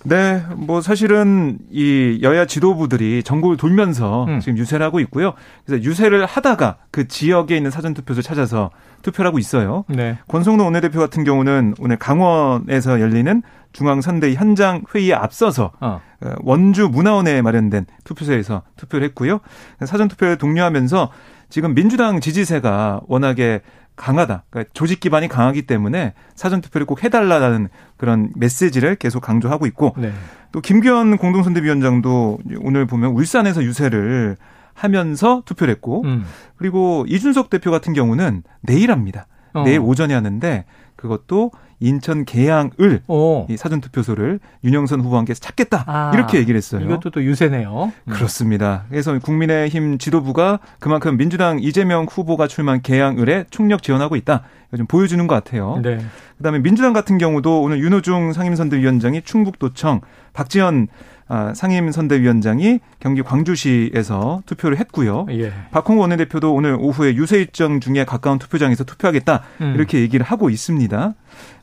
네, 0.05 0.43
뭐 0.57 0.81
사실은 0.81 1.59
이 1.71 2.21
여야 2.23 2.47
지도부들이 2.47 3.23
전국을 3.23 3.57
돌면서 3.57 4.25
음. 4.27 4.41
지금 4.41 4.59
유세를 4.59 4.85
하고 4.85 5.01
있고요. 5.01 5.35
그래서 5.65 5.83
유세를 5.83 6.27
하다가 6.27 6.77
그 6.91 7.09
지역에 7.09 7.57
있는 7.57 7.71
사전 7.71 7.95
투표소 7.95 8.23
찾아서 8.23 8.71
투표를 9.03 9.29
하고 9.29 9.39
있어요. 9.39 9.85
네. 9.89 10.19
권성동 10.29 10.67
원내대표 10.67 10.99
같은 10.99 11.25
경우는 11.25 11.75
오늘 11.79 11.97
강원에서 11.97 13.01
열리는 13.01 13.43
중앙선대위 13.73 14.35
현장 14.35 14.83
회의에 14.95 15.13
앞서서 15.13 15.73
어. 15.81 16.01
어. 16.21 16.35
원주 16.41 16.89
문화원에 16.89 17.43
마련된 17.43 17.87
투표소에서 18.05 18.63
투표를 18.77 19.07
했고요. 19.09 19.41
사전 19.85 20.09
투표에 20.09 20.37
독려하면서 20.37 21.11
지금 21.49 21.75
민주당 21.75 22.21
지지세가 22.21 23.03
워낙에 23.07 23.61
강하다. 23.97 24.45
그러니까 24.51 24.71
조직 24.75 25.01
기반이 25.01 25.29
강하기 25.29 25.63
때문에 25.63 26.15
사전 26.35 26.61
투표를 26.61 26.87
꼭 26.87 27.03
해달라는 27.03 27.69
그런 27.97 28.31
메시지를 28.37 28.97
계속 28.97 29.21
강조하고 29.21 29.67
있고 29.67 29.95
네. 29.97 30.13
또 30.53 30.61
김기현 30.61 31.17
공동선대위원장도 31.17 32.39
오늘 32.61 32.87
보면 32.87 33.13
울산에서 33.13 33.63
유세를 33.63 34.37
하면서 34.75 35.43
투표를 35.47 35.73
했고 35.73 36.03
음. 36.05 36.25
그리고 36.57 37.05
이준석 37.09 37.51
대표 37.51 37.71
같은 37.71 37.95
경우는 37.95 38.43
내일 38.61 38.91
합니다. 38.93 39.27
어. 39.57 39.65
내일 39.65 39.81
오전에 39.81 40.15
하는데 40.15 40.65
그것도 40.97 41.51
인천 41.79 42.25
계양을 42.25 43.03
오. 43.07 43.47
이 43.51 43.57
사전 43.57 43.81
투표소를 43.81 44.41
윤영선 44.65 45.01
함께 45.01 45.35
찾겠다 45.35 45.85
아, 45.87 46.11
이렇게 46.15 46.39
얘기를 46.39 46.57
했어요. 46.57 46.83
이것도 46.83 47.11
또 47.11 47.23
유세네요. 47.23 47.93
음. 48.05 48.13
그렇습니다. 48.13 48.85
그래서 48.89 49.19
국민의힘 49.19 49.99
지도부가 49.99 50.59
그만큼 50.81 51.17
민주당 51.17 51.59
이재명 51.61 52.07
후보가 52.11 52.49
출마한 52.49 52.81
계양을에 52.81 53.45
총력 53.51 53.83
지원하고 53.83 54.17
있다. 54.17 54.43
좀 54.77 54.87
보여주는 54.87 55.25
것 55.27 55.35
같아요. 55.35 55.79
네. 55.83 55.99
그다음에 56.39 56.59
민주당 56.59 56.93
같은 56.93 57.19
경우도 57.19 57.63
오늘 57.63 57.79
윤호중 57.79 58.33
상임선대위원장이 58.33 59.23
충북도청 59.23 60.01
박지원 60.33 60.89
아, 60.91 61.16
상임선대위원장이 61.55 62.81
경기 63.01 63.23
광주시에서 63.23 64.43
투표를 64.47 64.79
했고요. 64.79 65.27
예. 65.31 65.53
박홍 65.73 65.99
원내대표도 65.99 66.55
오늘 66.55 66.77
오후에 66.79 67.15
유세 67.15 67.39
일정 67.39 67.81
중에 67.81 68.05
가까운 68.05 68.39
투표장에서 68.39 68.85
투표하겠다 68.85 69.43
음. 69.61 69.75
이렇게 69.75 70.01
얘기를 70.01 70.25
하고 70.25 70.51
있습니다. 70.51 71.15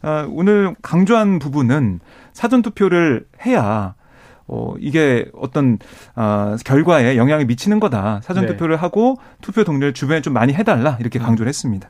아, 0.01 0.27
오늘 0.29 0.75
강조한 0.81 1.39
부분은 1.39 1.99
사전 2.33 2.61
투표를 2.61 3.25
해야 3.45 3.95
어, 4.45 4.73
이게 4.77 5.25
어떤, 5.33 5.79
아, 6.15 6.57
결과에 6.65 7.15
영향을 7.15 7.45
미치는 7.45 7.79
거다. 7.79 8.19
사전 8.23 8.45
네. 8.45 8.51
투표를 8.51 8.75
하고 8.75 9.17
투표 9.41 9.63
동료를 9.63 9.93
주변에 9.93 10.21
좀 10.21 10.33
많이 10.33 10.53
해달라. 10.53 10.97
이렇게 10.99 11.17
음. 11.19 11.23
강조를 11.23 11.47
했습니다. 11.47 11.89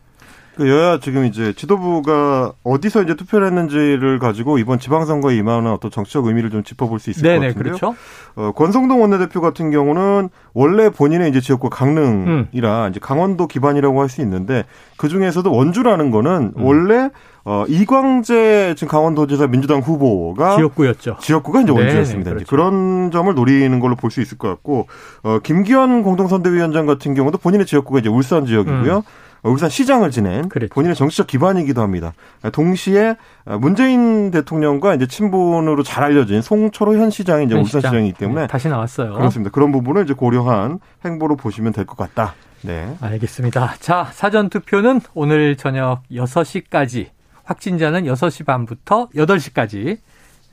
그 0.56 0.70
여야 0.70 1.00
지금 1.00 1.26
이제 1.26 1.52
지도부가 1.54 2.54
어디서 2.64 3.04
이제 3.04 3.16
투표를 3.16 3.48
했는지를 3.48 4.20
가지고 4.20 4.60
이번 4.60 4.78
지방선거에 4.80 5.36
임하는 5.38 5.72
어떤 5.72 5.90
정치적 5.90 6.26
의미를 6.28 6.52
좀 6.52 6.64
짚어볼 6.64 7.00
수 7.00 7.10
있을 7.10 7.24
네네, 7.24 7.40
것 7.40 7.46
같은데요. 7.56 7.74
그렇죠. 7.78 7.96
어, 8.36 8.52
권성동 8.52 9.02
원내대표 9.02 9.42
같은 9.42 9.72
경우는 9.72 10.30
원래 10.54 10.90
본인의 10.90 11.30
이제 11.30 11.42
지역구 11.42 11.70
강릉이라 11.72 12.86
음. 12.86 12.90
이제 12.92 13.00
강원도 13.02 13.48
기반이라고 13.48 14.00
할 14.02 14.10
수 14.10 14.22
있는데 14.22 14.66
그 14.98 15.10
중에서도 15.10 15.52
원주라는 15.52 16.12
거는 16.12 16.54
음. 16.56 16.64
원래 16.64 17.10
어, 17.46 17.66
이광재 17.68 18.76
지금 18.78 18.90
강원도지사 18.92 19.48
민주당 19.48 19.80
후보가 19.80 20.56
지역구였죠. 20.58 21.18
지역구가 21.20 21.62
이제 21.62 21.72
원주였습니다. 21.72 22.30
네, 22.30 22.36
그렇죠. 22.36 22.50
그런 22.50 23.10
점을 23.12 23.34
노리는 23.34 23.80
걸로 23.80 23.96
볼 23.96 24.12
수 24.12 24.22
있을 24.22 24.38
것 24.38 24.48
같고 24.50 24.88
어, 25.24 25.40
김기현 25.42 26.04
공동선대위원장 26.04 26.86
같은 26.86 27.16
경우도 27.16 27.40
본인의 27.40 27.66
지역구가 27.66 28.00
이제 28.02 28.10
울산 28.10 28.46
지역이고요. 28.46 28.98
음. 28.98 29.02
울산 29.44 29.70
시장을 29.70 30.10
지낸 30.12 30.48
그랬죠. 30.50 30.74
본인의 30.74 30.96
정치적 30.96 31.28
기반이기도 31.28 31.82
합니다. 31.82 32.14
동시에 32.54 33.16
문재인 33.60 34.32
대통령과 34.32 34.96
이제 34.96 35.06
친분으로 35.06 35.84
잘 35.84 36.04
알려진 36.06 36.42
송철호 36.42 36.96
현 36.96 37.10
시장이 37.10 37.46
이제 37.46 37.54
울산 37.56 37.82
시장. 37.82 38.06
이기 38.06 38.14
때문에 38.14 38.42
네, 38.42 38.48
다시 38.48 38.70
나왔어요. 38.70 39.14
그렇습니다. 39.14 39.52
그런 39.52 39.72
부분을 39.72 40.04
이제 40.06 40.14
고려한 40.14 40.80
행보로 41.06 41.36
보시면 41.36 41.74
될 41.74 41.86
것 41.86 41.98
같다. 41.98 42.34
네. 42.62 42.96
알겠습니다. 43.02 43.76
자, 43.82 44.10
사전 44.14 44.50
투표는 44.50 45.02
오늘 45.14 45.58
저녁 45.58 46.02
6시까지 46.10 47.08
확진자는 47.44 48.06
6시 48.06 48.46
반부터 48.46 49.10
8시까지 49.16 49.98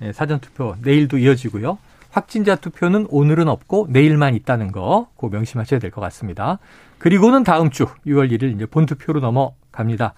네, 0.00 0.12
사전 0.12 0.40
투표 0.40 0.74
내일도 0.82 1.18
이어지고요. 1.18 1.78
확진자 2.10 2.56
투표는 2.56 3.06
오늘은 3.10 3.46
없고 3.46 3.86
내일만 3.90 4.34
있다는 4.34 4.72
거 4.72 5.06
꼭 5.14 5.30
명심하셔야 5.30 5.78
될 5.78 5.92
것 5.92 6.00
같습니다. 6.00 6.58
그리고는 7.00 7.44
다음 7.44 7.70
주 7.70 7.86
6월 8.06 8.30
1일 8.30 8.54
이제 8.54 8.66
본투표로 8.66 9.20
넘어갑니다. 9.20 10.14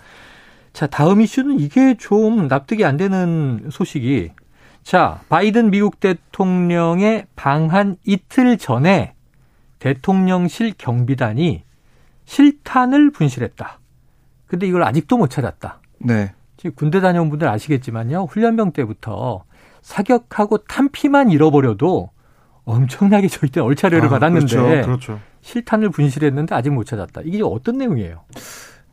자, 0.72 0.86
다음 0.88 1.20
이슈는 1.20 1.60
이게 1.60 1.96
좀 1.96 2.48
납득이 2.48 2.84
안 2.84 2.96
되는 2.96 3.68
소식이 3.70 4.32
자, 4.82 5.20
바이든 5.28 5.70
미국 5.70 6.00
대통령의 6.00 7.26
방한 7.36 7.96
이틀 8.04 8.58
전에 8.58 9.14
대통령실 9.78 10.74
경비단이 10.76 11.62
실탄을 12.24 13.10
분실했다. 13.12 13.78
근데 14.46 14.66
이걸 14.66 14.82
아직도 14.82 15.16
못 15.16 15.30
찾았다. 15.30 15.80
네. 15.98 16.34
지금 16.56 16.74
군대 16.74 17.00
다녀온 17.00 17.30
분들 17.30 17.48
아시겠지만요. 17.48 18.24
훈련병 18.24 18.72
때부터 18.72 19.44
사격하고 19.82 20.58
탄피만 20.58 21.30
잃어버려도 21.30 22.10
엄청나게 22.64 23.28
저희 23.28 23.50
때 23.50 23.60
얼차려를 23.60 24.06
아, 24.06 24.10
받았는데 24.10 24.56
그렇죠, 24.56 24.86
그렇죠. 24.86 25.20
실탄을 25.40 25.90
분실했는데 25.90 26.54
아직 26.54 26.70
못 26.70 26.84
찾았다. 26.84 27.22
이게 27.24 27.42
어떤 27.42 27.78
내용이에요? 27.78 28.20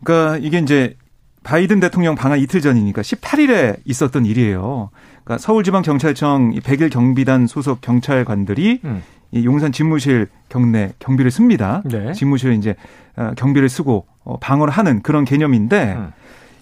그러니까 0.03 0.37
이게 0.37 0.59
이제 0.59 0.95
바이든 1.43 1.79
대통령 1.79 2.15
방한 2.15 2.39
이틀 2.39 2.61
전이니까 2.61 3.01
18일에 3.01 3.79
있었던 3.85 4.25
일이에요. 4.25 4.89
그러니까 5.23 5.37
서울지방경찰청 5.37 6.55
100일 6.55 6.91
경비단 6.91 7.47
소속 7.47 7.81
경찰관들이 7.81 8.81
음. 8.83 9.03
이 9.31 9.45
용산 9.45 9.71
집무실 9.71 10.27
경내 10.49 10.93
경비를 10.97 11.29
씁니다. 11.29 11.83
네. 11.85 12.13
집무실 12.13 12.53
이제 12.53 12.75
어, 13.15 13.31
경비를 13.37 13.69
쓰고 13.69 14.07
어, 14.23 14.39
방어를 14.39 14.73
하는 14.73 15.01
그런 15.03 15.23
개념인데 15.23 15.93
음. 15.93 16.11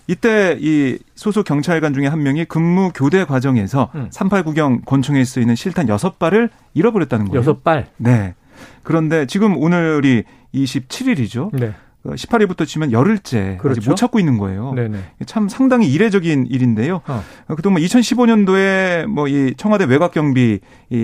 이때 0.07 0.57
이 0.59 0.97
소속 1.15 1.43
경찰관 1.45 1.93
중에 1.93 2.07
한 2.07 2.23
명이 2.23 2.45
근무 2.45 2.91
교대 2.95 3.25
과정에서 3.25 3.91
음. 3.95 4.09
389경 4.11 4.85
권총에 4.85 5.23
쓰이는 5.23 5.55
실탄 5.55 5.87
6발을 5.87 6.49
잃어버렸다는 6.73 7.27
거예요. 7.27 7.43
6발? 7.43 7.85
네. 7.97 8.35
그런데 8.83 9.25
지금 9.25 9.57
오늘이 9.57 10.23
27일이죠. 10.53 11.49
네. 11.53 11.73
18일부터 12.05 12.61
어, 12.61 12.65
치면 12.65 12.93
열흘째 12.93 13.57
그렇죠? 13.59 13.79
아직 13.79 13.89
못 13.89 13.95
찾고 13.95 14.19
있는 14.19 14.37
거예요. 14.37 14.73
네네. 14.73 14.97
참 15.25 15.49
상당히 15.49 15.91
이례적인 15.91 16.47
일인데요. 16.49 17.01
어. 17.05 17.23
그동안 17.55 17.81
2015년도에 17.81 19.07
뭐 19.07 19.27
이 19.27 19.53
청와대 19.57 19.83
외곽 19.83 20.13
경비 20.13 20.59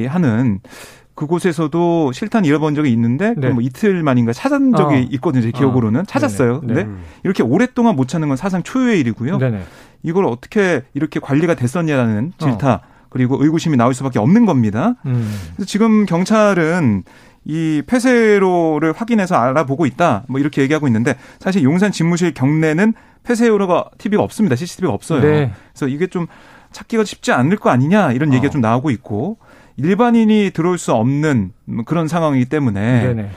하는 0.08 0.60
그곳에서도 1.16 2.12
실탄 2.12 2.44
잃어본 2.46 2.76
적이 2.76 2.92
있는데 2.92 3.36
네. 3.38 3.50
뭐 3.50 3.62
이틀 3.62 4.02
만인가 4.04 4.34
찾은 4.34 4.74
적이 4.76 4.96
어. 4.96 5.00
있거든요. 5.12 5.44
제 5.44 5.52
기억으로는 5.52 6.02
어. 6.02 6.04
찾았어요. 6.04 6.62
네네. 6.62 6.74
근데 6.74 6.84
네. 6.84 6.90
이렇게 7.24 7.44
오랫동안 7.44 7.96
못 7.96 8.08
찾는 8.08 8.28
건 8.28 8.38
사상 8.38 8.64
초유의 8.64 9.00
일이고요. 9.02 9.38
네네. 9.38 9.62
이걸 10.02 10.26
어떻게 10.26 10.84
이렇게 10.94 11.20
관리가 11.20 11.56
됐었냐라는 11.56 12.34
질타 12.38 12.74
어. 12.74 12.82
그리고 13.10 13.42
의구심이 13.44 13.78
나올 13.78 13.94
수밖에 13.94 14.18
없는 14.20 14.46
겁니다. 14.46 14.96
음. 15.06 15.32
그래서 15.56 15.68
지금 15.68 16.06
경찰은 16.06 17.04
이 17.46 17.84
폐쇄로를 17.86 18.94
확인해서 18.94 19.36
알아보고 19.36 19.86
있다. 19.86 20.24
뭐 20.28 20.40
이렇게 20.40 20.62
얘기하고 20.64 20.88
있는데 20.88 21.16
사실 21.40 21.64
용산 21.64 21.92
집무실 21.92 22.34
경내는 22.34 22.94
폐쇄요로가 23.24 23.86
TV가 23.98 24.24
없습니다. 24.24 24.56
CCTV가 24.56 24.94
없어요. 24.94 25.22
네. 25.22 25.52
그래서 25.74 25.88
이게 25.88 26.08
좀 26.08 26.28
찾기가 26.72 27.04
쉽지 27.04 27.32
않을 27.32 27.58
거 27.58 27.70
아니냐 27.70 28.14
이런 28.14 28.34
얘기가 28.34 28.48
어. 28.48 28.52
좀 28.52 28.62
나오고 28.62 28.90
있고 28.90 29.38
일반인이 29.78 30.52
들어올 30.54 30.78
수 30.78 30.94
없는 30.94 31.52
그런 31.86 32.08
상황이기 32.08 32.46
때문에 32.46 33.08
네네. 33.08 33.30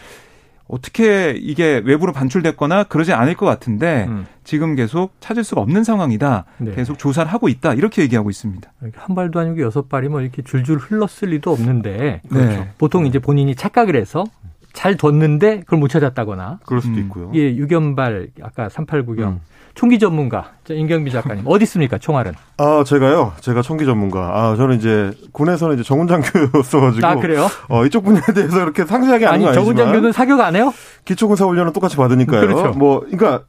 어떻게 0.69 1.31
이게 1.31 1.81
외부로 1.85 2.13
반출됐거나 2.13 2.85
그러지 2.85 3.13
않을 3.13 3.35
것 3.35 3.47
같은데 3.47 4.07
음. 4.09 4.27
지금 4.43 4.75
계속 4.75 5.13
찾을 5.21 5.45
수가 5.45 5.61
없는 5.61 5.85
상황이다. 5.85 6.45
네. 6.59 6.75
계속 6.75 6.99
조사를 6.99 7.33
하고 7.33 7.49
있다. 7.49 7.75
이렇게 7.75 8.03
얘기하고 8.03 8.31
있습니다. 8.31 8.73
한 8.95 9.15
발도 9.15 9.39
아니고 9.39 9.61
여섯 9.61 9.89
발이 9.89 10.09
뭐 10.09 10.21
이렇게 10.21 10.43
줄줄 10.43 10.79
흘렀을 10.79 11.31
리도 11.31 11.53
없는데 11.53 12.23
그렇죠. 12.29 12.49
네. 12.49 12.71
보통 12.79 13.07
이제 13.07 13.19
본인이 13.21 13.55
착각을 13.55 13.95
해서 13.95 14.25
잘 14.73 14.97
뒀는데 14.97 15.61
그걸 15.61 15.79
못 15.79 15.89
찾았다거나 15.89 16.61
그럴 16.67 16.83
수도 16.83 16.95
음. 16.95 17.01
있고요. 17.05 17.33
예, 17.35 17.41
유견발 17.43 18.31
아까 18.43 18.69
389경 18.69 19.21
음. 19.21 19.41
총기 19.77 19.99
전문가 19.99 20.53
임경비 20.69 21.13
작가님 21.13 21.45
어디 21.47 21.63
있습니까 21.65 21.99
총알은? 21.99 22.33
아 22.57 22.83
제가요 22.85 23.35
제가 23.41 23.63
총기 23.63 23.85
전문가 23.85 24.21
아 24.21 24.57
저는 24.57 24.77
이제 24.77 25.13
군에서는 25.33 25.75
이제 25.75 25.85
정훈 25.85 26.09
장 26.09 26.23
교였어가지고 26.23 27.07
아 27.07 27.15
그래요? 27.17 27.47
어 27.69 27.85
이쪽 27.85 28.05
분야에 28.05 28.25
대해서 28.35 28.63
이렇게 28.63 28.85
상세하게 28.85 29.27
아니 29.27 29.45
정훈 29.53 29.77
장 29.77 29.93
교는 29.93 30.11
사격 30.13 30.41
안 30.41 30.57
해요? 30.57 30.73
기초군사 31.05 31.45
훈련은 31.45 31.73
똑같이 31.73 31.97
받으니까요. 31.97 32.41
그렇죠. 32.41 32.79
뭐 32.79 33.01
그러니까 33.01 33.45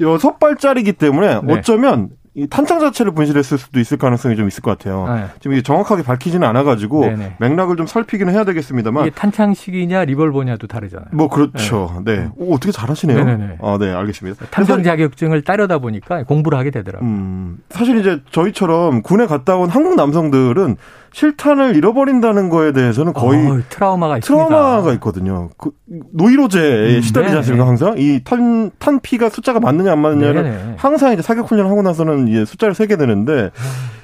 여섯 0.00 0.38
발짜리기 0.38 0.94
때문에 0.94 1.40
네. 1.42 1.52
어쩌면 1.52 2.10
이 2.36 2.46
탄창 2.46 2.78
자체를 2.80 3.12
분실했을 3.12 3.56
수도 3.56 3.80
있을 3.80 3.96
가능성이 3.96 4.36
좀 4.36 4.46
있을 4.46 4.62
것 4.62 4.76
같아요. 4.76 5.06
네. 5.08 5.24
지금 5.40 5.54
이게 5.54 5.62
정확하게 5.62 6.02
밝히지는 6.02 6.46
않아가지고 6.46 7.06
네네. 7.06 7.36
맥락을 7.40 7.76
좀 7.76 7.86
살피기는 7.86 8.30
해야 8.34 8.44
되겠습니다만 8.44 9.06
이게 9.06 9.14
탄창식이냐 9.14 10.04
리볼버냐도 10.04 10.66
다르잖아요. 10.66 11.08
뭐 11.12 11.30
그렇죠. 11.30 12.02
네. 12.04 12.16
네. 12.16 12.28
오, 12.36 12.54
어떻게 12.54 12.72
잘하시네요. 12.72 13.24
네네네. 13.24 13.58
아, 13.62 13.78
네, 13.80 13.90
알겠습니다. 13.90 14.46
탐정 14.50 14.82
자격증을 14.82 15.44
따려다 15.44 15.78
보니까 15.78 16.24
공부를 16.24 16.58
하게 16.58 16.70
되더라고요. 16.70 17.08
음, 17.08 17.58
사실 17.70 17.96
이제 17.96 18.20
저희처럼 18.30 19.00
군에 19.00 19.24
갔다 19.24 19.56
온 19.56 19.70
한국 19.70 19.96
남성들은 19.96 20.76
실탄을 21.16 21.76
잃어버린다는 21.76 22.50
거에 22.50 22.72
대해서는 22.72 23.14
거의 23.14 23.46
어, 23.50 23.58
트라우마가 23.70 24.18
트라우마가 24.18 24.76
있습니다. 24.76 24.92
있거든요. 24.96 25.48
그 25.56 25.70
노이로제에 26.12 26.96
음, 26.96 27.00
시달리지 27.00 27.32
네. 27.32 27.38
않습니까 27.38 27.66
항상 27.66 27.94
이 27.96 28.20
탄 28.22 28.70
탄피가 28.78 29.30
숫자가 29.30 29.58
맞느냐 29.58 29.92
안 29.92 30.00
맞느냐를 30.00 30.42
네네. 30.42 30.74
항상 30.76 31.14
이제 31.14 31.22
사격 31.22 31.50
훈련 31.50 31.68
하고 31.70 31.80
나서는 31.80 32.28
이제 32.28 32.44
숫자를 32.44 32.74
세게 32.74 32.98
되는데 32.98 33.50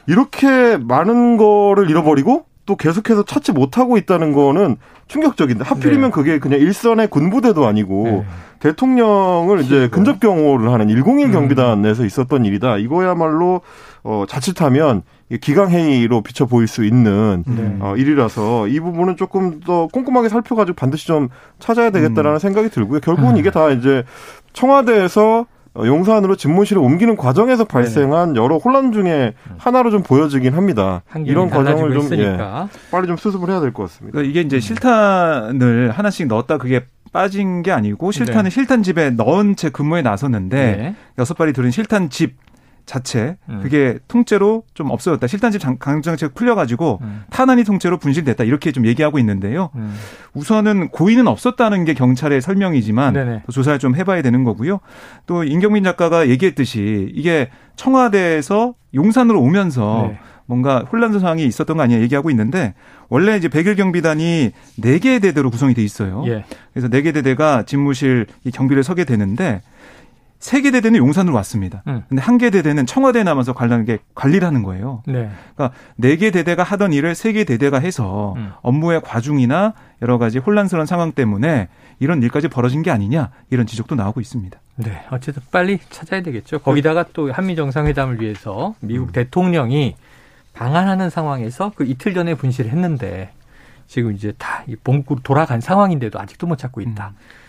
이렇게 0.06 0.78
많은 0.78 1.36
거를 1.36 1.90
잃어버리고 1.90 2.46
또 2.64 2.76
계속해서 2.76 3.24
찾지 3.24 3.52
못하고 3.52 3.98
있다는 3.98 4.32
거는 4.32 4.76
충격적인데 5.08 5.64
하필이면 5.64 6.04
네. 6.04 6.10
그게 6.10 6.38
그냥 6.38 6.60
일선의 6.60 7.08
군부대도 7.08 7.66
아니고 7.66 8.04
네. 8.04 8.24
대통령을 8.60 9.60
이제 9.60 9.88
근접 9.88 10.18
경호를 10.18 10.72
하는 10.72 10.86
101 10.86 11.26
음. 11.26 11.32
경비단에서 11.32 12.06
있었던 12.06 12.46
일이다. 12.46 12.78
이거야말로 12.78 13.60
어 14.02 14.24
자칫하면 14.26 15.02
기강회의로 15.38 16.22
비춰 16.22 16.46
보일 16.46 16.66
수 16.66 16.84
있는 16.84 17.44
네. 17.46 17.76
어, 17.80 17.94
일이라서 17.96 18.68
이 18.68 18.80
부분은 18.80 19.16
조금 19.16 19.60
더 19.60 19.86
꼼꼼하게 19.86 20.28
살펴가지고 20.28 20.76
반드시 20.76 21.06
좀 21.06 21.28
찾아야 21.58 21.90
되겠다라는 21.90 22.36
음. 22.36 22.38
생각이 22.38 22.68
들고요. 22.70 23.00
결국은 23.00 23.34
아. 23.34 23.38
이게 23.38 23.50
다 23.50 23.70
이제 23.70 24.04
청와대에서 24.52 25.46
용산으로 25.74 26.36
집무실을 26.36 26.82
옮기는 26.82 27.16
과정에서 27.16 27.64
발생한 27.64 28.34
네 28.34 28.40
여러 28.40 28.58
혼란 28.58 28.92
중에 28.92 29.32
하나로 29.56 29.90
좀 29.90 30.02
보여지긴 30.02 30.52
합니다. 30.52 31.02
이런 31.24 31.48
과정을 31.48 31.94
좀 31.94 32.12
예, 32.18 32.36
빨리 32.90 33.06
좀 33.06 33.16
수습을 33.16 33.48
해야 33.48 33.60
될 33.60 33.72
것 33.72 33.84
같습니다. 33.84 34.12
그러니까 34.12 34.30
이게 34.30 34.42
이제 34.42 34.60
실탄을 34.60 35.90
하나씩 35.92 36.26
넣었다 36.26 36.58
그게 36.58 36.84
빠진 37.12 37.62
게 37.62 37.72
아니고 37.72 38.12
실탄을 38.12 38.44
네. 38.44 38.50
실탄 38.50 38.82
집에 38.82 39.10
넣은 39.10 39.56
채 39.56 39.70
근무에 39.70 40.02
나섰는데 40.02 40.56
네. 40.76 40.94
여섯 41.18 41.34
발이 41.38 41.52
들은 41.54 41.70
실탄 41.70 42.10
집 42.10 42.36
자체 42.86 43.36
음. 43.48 43.60
그게 43.62 43.98
통째로 44.08 44.64
좀 44.74 44.90
없어졌다. 44.90 45.26
실탄집 45.26 45.62
강정책 45.78 46.34
풀려가지고 46.34 46.98
음. 47.02 47.22
탄환이 47.30 47.64
통째로 47.64 47.98
분실됐다. 47.98 48.44
이렇게 48.44 48.72
좀 48.72 48.86
얘기하고 48.86 49.18
있는데요. 49.18 49.70
음. 49.76 49.94
우선은 50.34 50.88
고의는 50.88 51.26
없었다는 51.28 51.84
게 51.84 51.94
경찰의 51.94 52.40
설명이지만 52.40 53.42
조사를 53.50 53.78
좀 53.78 53.94
해봐야 53.94 54.22
되는 54.22 54.44
거고요. 54.44 54.80
또 55.26 55.44
임경민 55.44 55.84
작가가 55.84 56.28
얘기했듯이 56.28 57.10
이게 57.14 57.50
청와대에서 57.76 58.74
용산으로 58.94 59.40
오면서 59.40 60.08
네. 60.10 60.18
뭔가 60.46 60.84
혼란 60.90 61.18
상황이 61.18 61.44
있었던 61.46 61.76
거 61.76 61.82
아니냐 61.82 62.00
얘기하고 62.00 62.28
있는데 62.30 62.74
원래 63.08 63.36
이제 63.36 63.48
백일 63.48 63.76
경비단이 63.76 64.50
네 64.82 64.98
개의 64.98 65.20
대대로 65.20 65.50
구성이 65.50 65.72
돼 65.74 65.82
있어요. 65.82 66.24
예. 66.26 66.44
그래서 66.72 66.88
네 66.88 67.02
개 67.02 67.12
대대가 67.12 67.62
집무실 67.62 68.26
이 68.44 68.50
경비를 68.50 68.82
서게 68.82 69.04
되는데 69.04 69.62
세 70.42 70.60
개 70.60 70.72
대대는 70.72 70.98
용산으로 70.98 71.34
왔습니다. 71.36 71.82
음. 71.86 72.02
근데 72.08 72.20
한 72.20 72.36
개 72.36 72.50
대대는 72.50 72.84
청와대에 72.84 73.22
남아서 73.22 73.52
관리하는 73.52 73.86
관리를 74.16 74.46
하는 74.46 74.64
거예요. 74.64 75.02
네. 75.06 75.30
그러니까 75.54 75.76
네 75.96 76.16
개 76.16 76.32
대대가 76.32 76.64
하던 76.64 76.92
일을 76.92 77.14
세 77.14 77.32
개 77.32 77.44
대대가 77.44 77.78
해서 77.78 78.34
음. 78.36 78.50
업무의 78.62 79.02
과중이나 79.02 79.74
여러 80.02 80.18
가지 80.18 80.38
혼란스러운 80.38 80.84
상황 80.86 81.12
때문에 81.12 81.68
이런 82.00 82.20
일까지 82.24 82.48
벌어진 82.48 82.82
게 82.82 82.90
아니냐 82.90 83.30
이런 83.50 83.66
지적도 83.66 83.94
나오고 83.94 84.20
있습니다. 84.20 84.58
네, 84.76 85.02
어쨌든 85.12 85.42
빨리 85.52 85.78
찾아야 85.90 86.22
되겠죠. 86.22 86.58
거기다가 86.58 87.04
또 87.12 87.32
한미 87.32 87.54
정상회담을 87.54 88.20
위해서 88.20 88.74
미국 88.80 89.10
음. 89.10 89.12
대통령이 89.12 89.94
방한하는 90.54 91.08
상황에서 91.08 91.70
그 91.76 91.84
이틀 91.84 92.14
전에 92.14 92.34
분실을 92.34 92.70
했는데 92.72 93.30
지금 93.86 94.12
이제 94.12 94.32
다 94.38 94.64
본국으로 94.82 95.20
돌아간 95.22 95.60
상황인데도 95.60 96.18
아직도 96.18 96.48
못 96.48 96.56
찾고 96.58 96.80
있다. 96.80 97.14
음. 97.14 97.41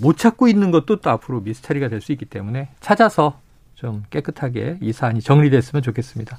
못 0.00 0.16
찾고 0.16 0.48
있는 0.48 0.70
것도 0.70 0.96
또 0.96 1.10
앞으로 1.10 1.40
미스터리가 1.40 1.88
될 1.88 2.00
수 2.00 2.12
있기 2.12 2.24
때문에 2.26 2.68
찾아서 2.80 3.38
좀 3.74 4.02
깨끗하게 4.10 4.78
이 4.80 4.92
사안이 4.92 5.20
정리됐으면 5.20 5.82
좋겠습니다. 5.82 6.38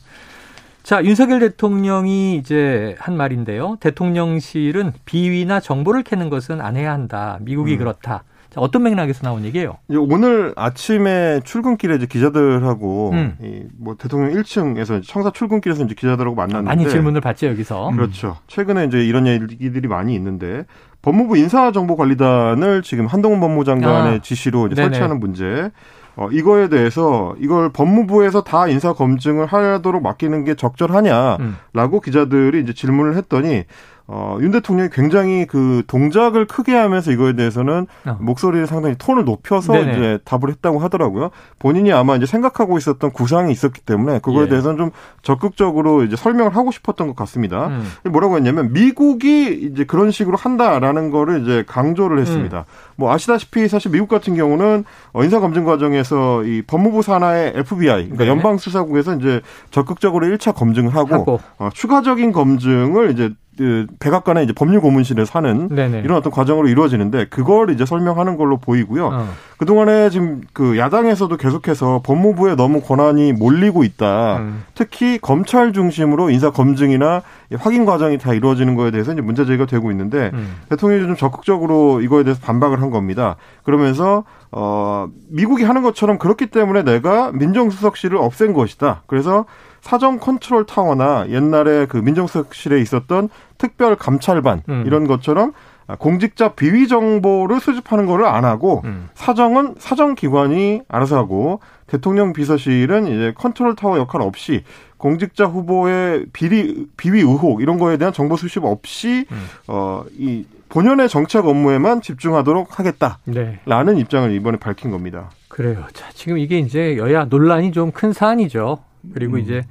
자, 0.84 1.04
윤석열 1.04 1.40
대통령이 1.40 2.38
이제 2.38 2.96
한 3.00 3.18
말인데요. 3.18 3.78
대통령실은 3.80 4.94
비위나 5.06 5.60
정보를 5.60 6.04
캐는 6.04 6.30
것은 6.30 6.62
안 6.62 6.76
해야 6.78 6.92
한다. 6.94 7.40
미국이 7.42 7.74
음. 7.74 7.78
그렇다. 7.80 8.24
자, 8.52 8.62
어떤 8.62 8.84
맥락에서 8.84 9.24
나온 9.24 9.44
얘기예요? 9.46 9.78
오늘 9.90 10.54
아침에 10.56 11.42
출근길에 11.44 11.96
이제 11.96 12.06
기자들하고 12.06 13.12
음. 13.14 13.38
이뭐 13.82 13.96
대통령 13.98 14.32
1층에서 14.40 15.02
청사 15.06 15.32
출근길에서 15.32 15.84
이제 15.86 15.96
기자들하고 15.96 16.36
만났는데 16.36 16.68
많이 16.68 16.88
질문을 16.88 17.20
받죠 17.20 17.48
여기서. 17.48 17.90
그렇죠. 17.92 18.38
최근에 18.48 18.86
이제 18.86 19.04
이런 19.04 19.26
얘기들이 19.28 19.88
많이 19.88 20.14
있는데 20.16 20.66
법무부 21.06 21.38
인사정보관리단을 21.38 22.82
지금 22.82 23.06
한동훈 23.06 23.40
법무장관의 23.40 24.16
아. 24.16 24.22
지시로 24.24 24.68
설치하는 24.74 25.20
문제. 25.20 25.70
어, 26.16 26.30
이거에 26.32 26.68
대해서 26.68 27.36
이걸 27.40 27.70
법무부에서 27.70 28.44
다 28.44 28.68
인사 28.68 28.92
검증을 28.94 29.46
하도록 29.46 30.02
맡기는 30.02 30.46
게 30.46 30.56
적절하냐라고 30.56 31.38
음. 31.42 32.02
기자들이 32.04 32.60
이제 32.62 32.74
질문을 32.74 33.18
했더니 33.18 33.66
어, 34.08 34.38
윤 34.42 34.52
대통령이 34.52 34.90
굉장히 34.92 35.46
그 35.48 35.82
동작을 35.88 36.46
크게 36.46 36.76
하면서 36.76 37.12
이거에 37.12 37.34
대해서는 37.34 37.88
어. 38.06 38.18
목소리를 38.20 38.68
상당히 38.68 38.96
톤을 39.00 39.26
높여서 39.26 39.74
네네. 39.74 39.92
이제 39.92 40.20
답을 40.26 40.50
했다고 40.50 40.78
하더라고요. 40.80 41.32
본인이 41.58 41.92
아마 41.92 42.16
이제 42.16 42.28
생각하고 42.28 42.78
있었던 42.78 43.12
구상이 43.12 43.52
있었기 43.52 43.82
때문에 43.82 44.20
그거에 44.20 44.44
예. 44.44 44.48
대해서는 44.50 44.78
좀 44.78 44.92
적극적으로 45.24 46.04
이제 46.04 46.16
설명을 46.16 46.56
하고 46.56 46.72
싶었던 46.72 47.08
것 47.08 47.16
같습니다. 47.16 47.68
음. 47.68 47.84
뭐라고 48.12 48.36
했냐면 48.36 48.74
미국이 48.74 49.70
이제 49.72 49.86
그런 49.86 50.12
식으로 50.12 50.38
한다라는 50.38 51.10
거를 51.10 51.42
이제 51.42 51.64
강조를 51.68 52.20
했습니다. 52.20 52.60
음. 52.60 52.64
뭐 52.98 53.12
아시다시피 53.12 53.68
사실 53.68 53.92
미국 53.92 54.08
같은 54.08 54.36
경우는 54.36 54.86
어, 55.14 55.24
인사 55.24 55.40
검증 55.40 55.66
과정에서 55.66 56.44
이 56.44 56.62
법무부 56.62 57.02
산하의 57.02 57.54
FBI 57.56 58.04
그러니까 58.04 58.24
네. 58.24 58.30
연방 58.30 58.58
수사국에서 58.58 59.16
이제 59.16 59.42
적극적으로 59.72 60.28
1차 60.28 60.54
검증을 60.54 60.94
하고, 60.94 61.14
하고. 61.16 61.40
어, 61.58 61.70
추가적인 61.74 62.32
검증을 62.32 63.12
이제 63.12 63.34
그 63.58 63.88
백악관의 64.00 64.44
이제 64.44 64.54
법률 64.54 64.82
고문실에 64.82 65.26
사는 65.26 65.70
네네. 65.70 66.00
이런 66.00 66.18
어떤 66.18 66.32
과정으로 66.32 66.68
이루어지는데 66.68 67.28
그걸 67.30 67.70
이제 67.70 67.86
설명하는 67.86 68.36
걸로 68.36 68.58
보이고요. 68.58 69.08
어. 69.08 69.28
그 69.58 69.66
동안에 69.66 70.10
지금 70.10 70.42
그 70.52 70.78
야당에서도 70.78 71.36
계속해서 71.38 72.02
법무부에 72.04 72.56
너무 72.56 72.82
권한이 72.82 73.34
몰리고 73.34 73.86
있다. 73.86 74.38
음. 74.40 74.64
특히 74.74 75.18
검찰 75.18 75.72
중심으로 75.72 76.30
인사 76.30 76.52
검증이나 76.52 77.22
확인 77.58 77.86
과정이 77.86 78.18
다 78.18 78.34
이루어지는 78.34 78.76
거에 78.76 78.92
대해서 78.92 79.14
이제 79.14 79.22
문제 79.22 79.46
제기가 79.46 79.66
되고 79.66 79.90
있는데 79.92 80.32
음. 80.34 80.56
대통령이 80.70 81.04
좀 81.04 81.16
적극적으로 81.16 82.02
이거에 82.02 82.24
대해서 82.24 82.42
반박을 82.42 82.82
한 82.82 82.90
겁니다. 82.90 83.38
그러면서 83.64 84.26
어 84.52 85.08
미국이 85.30 85.64
하는 85.64 85.82
것처럼 85.82 86.18
그렇기 86.18 86.48
때문에 86.48 86.84
내가 86.84 87.32
민정수석실을 87.32 88.18
없앤 88.18 88.54
것이다. 88.54 89.04
그래서 89.08 89.46
사정 89.86 90.18
컨트롤 90.18 90.66
타워나 90.66 91.28
옛날에 91.30 91.86
그 91.86 91.98
민정수석실에 91.98 92.82
있었던 92.82 93.30
특별 93.60 93.96
감찰반 93.96 94.64
음. 94.68 94.84
이런 94.88 95.06
것처럼 95.06 95.54
공직자 96.00 96.54
비위 96.54 96.88
정보를 96.88 97.60
수집하는 97.60 98.08
거를 98.08 98.26
안 98.26 98.46
하고 98.46 98.82
음. 98.86 99.10
사정은 99.14 99.76
사정 99.78 100.16
기관이 100.16 100.82
알아서 100.88 101.18
하고 101.18 101.60
대통령 101.86 102.34
비서실은 102.34 103.06
이제 103.06 103.34
컨트롤 103.38 103.76
타워 103.76 104.00
역할 104.00 104.24
없이 104.24 104.64
공직자 104.98 105.46
후보의 105.46 106.26
비리 106.34 106.88
비위 106.98 107.20
의혹 107.20 107.62
이런 107.62 107.78
거에 107.78 107.98
대한 107.98 108.12
정보 108.12 108.36
수집 108.38 108.66
없이 108.66 109.28
음. 109.32 109.46
어이 109.68 110.46
본연의 110.70 111.10
정책 111.10 111.46
업무에만 111.46 112.02
집중하도록 112.02 112.80
하겠다라는 112.80 113.94
네. 113.94 114.00
입장을 114.02 114.32
이번에 114.34 114.58
밝힌 114.58 114.90
겁니다. 114.90 115.30
그래요. 115.48 115.86
자, 115.94 116.10
지금 116.16 116.40
이게 116.40 116.58
이제 116.58 116.98
여야 116.98 117.26
논란이 117.26 117.72
좀 117.72 117.92
큰 117.92 118.14
사안이죠. 118.14 118.80
그리고 119.14 119.36
음. 119.36 119.40
이제 119.40 119.64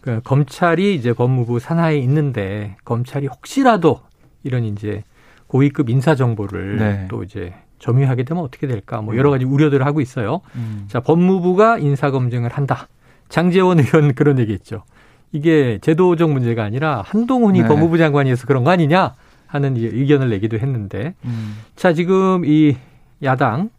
그 0.00 0.20
검찰이 0.24 0.94
이제 0.94 1.12
법무부 1.12 1.58
산하에 1.58 1.98
있는데 1.98 2.76
검찰이 2.84 3.26
혹시라도 3.26 4.00
이런 4.42 4.64
이제 4.64 5.04
고위급 5.46 5.90
인사 5.90 6.14
정보를 6.14 6.78
네. 6.78 7.06
또 7.08 7.22
이제 7.22 7.52
점유하게 7.80 8.24
되면 8.24 8.42
어떻게 8.42 8.66
될까? 8.66 9.00
뭐 9.00 9.16
여러 9.16 9.30
가지 9.30 9.44
우려들을 9.44 9.84
하고 9.84 10.00
있어요. 10.00 10.42
음. 10.54 10.84
자, 10.88 11.00
법무부가 11.00 11.78
인사 11.78 12.10
검증을 12.10 12.50
한다. 12.50 12.88
장재원 13.28 13.80
의원 13.80 14.12
그런 14.14 14.38
얘기했죠. 14.38 14.84
이게 15.32 15.78
제도적 15.80 16.30
문제가 16.30 16.64
아니라 16.64 17.02
한동훈이 17.06 17.62
네. 17.62 17.68
법무부 17.68 17.98
장관이어서 17.98 18.46
그런 18.46 18.64
거 18.64 18.70
아니냐 18.70 19.14
하는 19.46 19.76
의견을 19.76 20.30
내기도 20.30 20.58
했는데, 20.58 21.14
음. 21.24 21.56
자 21.74 21.92
지금 21.92 22.44
이 22.44 22.76
야당 23.22 23.70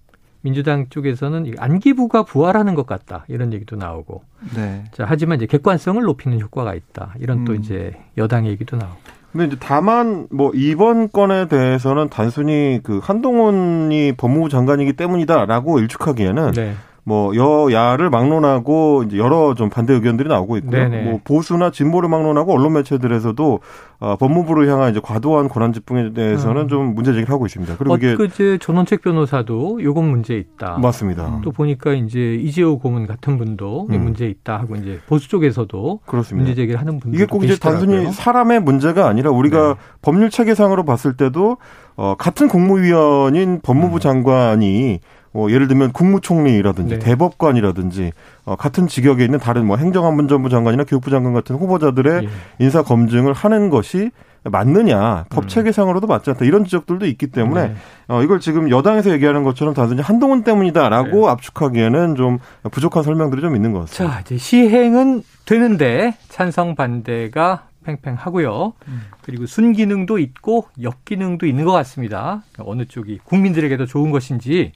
민주당 0.42 0.88
쪽에서는 0.90 1.54
안기부가 1.58 2.24
부활하는 2.24 2.76
것 2.76 2.86
같다 2.86 3.26
이런 3.28 3.54
얘기도 3.54 3.76
나오고, 3.76 4.24
네. 4.56 4.84
자 4.92 5.06
하지만 5.08 5.38
이제 5.38 5.46
객관성을 5.46 6.02
높이는 6.02 6.40
효과가 6.40 6.74
있다 6.76 7.16
이런 7.20 7.40
음. 7.40 7.46
또 7.46 7.54
이제 7.54 7.96
여당 8.18 8.48
얘기도 8.48 8.78
나오고. 8.78 8.98
근데 9.32 9.46
이제 9.46 9.58
다만 9.60 10.28
뭐 10.30 10.52
이번 10.54 11.10
건에 11.10 11.48
대해서는 11.48 12.10
단순히 12.10 12.80
그 12.84 13.00
한동훈이 13.02 14.14
법무부 14.18 14.50
장관이기 14.50 14.94
때문이다라고 14.94 15.80
일축하기에는 15.80 16.52
네. 16.52 16.74
뭐 17.04 17.36
여야를 17.36 18.10
막론하고 18.12 19.04
이제 19.04 19.18
여러 19.18 19.56
좀 19.56 19.70
반대 19.70 19.94
의견들이 19.94 20.30
나오고 20.30 20.58
있고요. 20.58 20.72
네네. 20.72 21.04
뭐 21.04 21.20
보수나 21.24 21.72
진보를 21.72 22.10
막론하고 22.10 22.54
언론 22.54 22.74
매체들에서도 22.74 23.60
어, 24.02 24.16
법무부를 24.18 24.68
향한 24.70 24.92
이제 24.92 25.00
과도한 25.02 25.50
권한 25.50 25.74
집중에 25.74 26.14
대해서는 26.14 26.64
음. 26.64 26.68
좀 26.68 26.96
문제 26.96 27.12
제기를 27.12 27.32
하고 27.34 27.46
있습니다. 27.46 27.76
그리고 27.78 27.96
이게 27.96 28.16
그 28.16 28.58
조원책 28.60 29.02
변호사도 29.02 29.84
요건 29.84 30.10
문제 30.10 30.36
있다. 30.36 30.78
맞습니다. 30.80 31.42
또 31.44 31.52
보니까 31.52 31.94
이제 31.94 32.36
이재호 32.36 32.80
고문 32.80 33.08
같은 33.08 33.38
분도 33.38 33.88
음. 33.90 34.04
문제 34.04 34.28
있다 34.28 34.60
하고 34.60 34.76
이제 34.76 35.00
보수 35.08 35.28
쪽에서도 35.28 36.00
그렇습니다. 36.06 36.44
문제 36.44 36.56
제기를 36.56 36.80
하는 36.80 37.00
분들 37.00 37.20
이게 37.20 37.26
꼭 37.26 37.44
이제 37.44 37.58
단순히 37.58 38.12
사람의 38.12 38.62
문제가 38.62 39.08
아니라 39.08 39.32
우리가 39.32 39.68
네. 39.70 39.74
법률 40.02 40.30
체계상으로 40.30 40.84
봤을 40.84 41.14
때도 41.14 41.58
어, 41.96 42.16
같은 42.18 42.48
국무위원인 42.48 43.60
법무부 43.62 43.96
음. 43.96 44.00
장관이 44.00 45.00
뭐 45.34 45.52
예를 45.52 45.68
들면 45.68 45.94
국무총리라든지 45.94 46.96
네. 46.96 47.00
대법관이라든지 47.00 48.12
어, 48.46 48.56
같은 48.56 48.88
직역에 48.88 49.24
있는 49.24 49.40
다른 49.40 49.66
뭐 49.66 49.78
행정안전부 49.78 50.50
장관이나 50.50 50.84
교육부 50.84 51.10
장관 51.10 51.34
같은 51.34 51.56
후보자들의 51.56 52.24
예. 52.24 52.30
인사 52.60 52.84
검증을 52.84 53.34
하는 53.34 53.70
것이 53.70 54.12
맞느냐 54.44 55.26
법 55.30 55.44
음. 55.44 55.48
체계상으로도 55.48 56.08
맞지 56.08 56.32
않다 56.32 56.46
이런 56.46 56.66
지적들도 56.66 57.06
있기 57.06 57.28
때문에 57.28 57.68
네. 57.68 57.76
어, 58.08 58.24
이걸 58.24 58.40
지금 58.40 58.72
여당에서 58.72 59.12
얘기하는 59.12 59.44
것처럼 59.44 59.74
단순히 59.74 60.02
한동훈 60.02 60.44
때문이다라고 60.44 61.22
네. 61.22 61.28
압축하기에는 61.28 62.16
좀 62.16 62.40
부족한 62.72 63.04
설명들이 63.04 63.42
좀 63.42 63.56
있는 63.56 63.72
것 63.72 63.82
같습니다. 63.82 64.16
자 64.16 64.22
이제 64.22 64.38
시행은 64.38 65.24
되는데 65.46 66.16
찬성 66.30 66.76
반대가 66.76 67.68
팽팽하고요. 67.84 68.74
음. 68.88 69.02
그리고 69.22 69.46
순기능도 69.46 70.18
있고 70.20 70.66
역기능도 70.82 71.46
있는 71.46 71.66
것 71.66 71.72
같습니다. 71.72 72.44
어느 72.60 72.86
쪽이 72.86 73.20
국민들에게도 73.24 73.86
좋은 73.86 74.12
것인지 74.12 74.72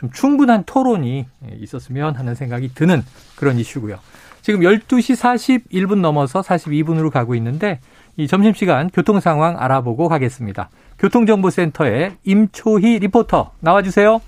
좀 0.00 0.10
충분한 0.12 0.64
토론이 0.64 1.26
있었으면 1.60 2.16
하는 2.16 2.34
생각이 2.34 2.72
드는 2.74 3.02
그런 3.36 3.58
이슈고요. 3.58 3.98
지금 4.40 4.60
12시 4.60 5.68
41분 5.68 6.00
넘어서 6.00 6.40
42분으로 6.40 7.10
가고 7.10 7.34
있는데 7.34 7.80
이 8.16 8.26
점심시간 8.26 8.88
교통 8.88 9.20
상황 9.20 9.60
알아보고 9.60 10.08
가겠습니다. 10.08 10.70
교통정보센터의 10.98 12.16
임초희 12.24 12.98
리포터 13.00 13.52
나와주세요. 13.60 14.22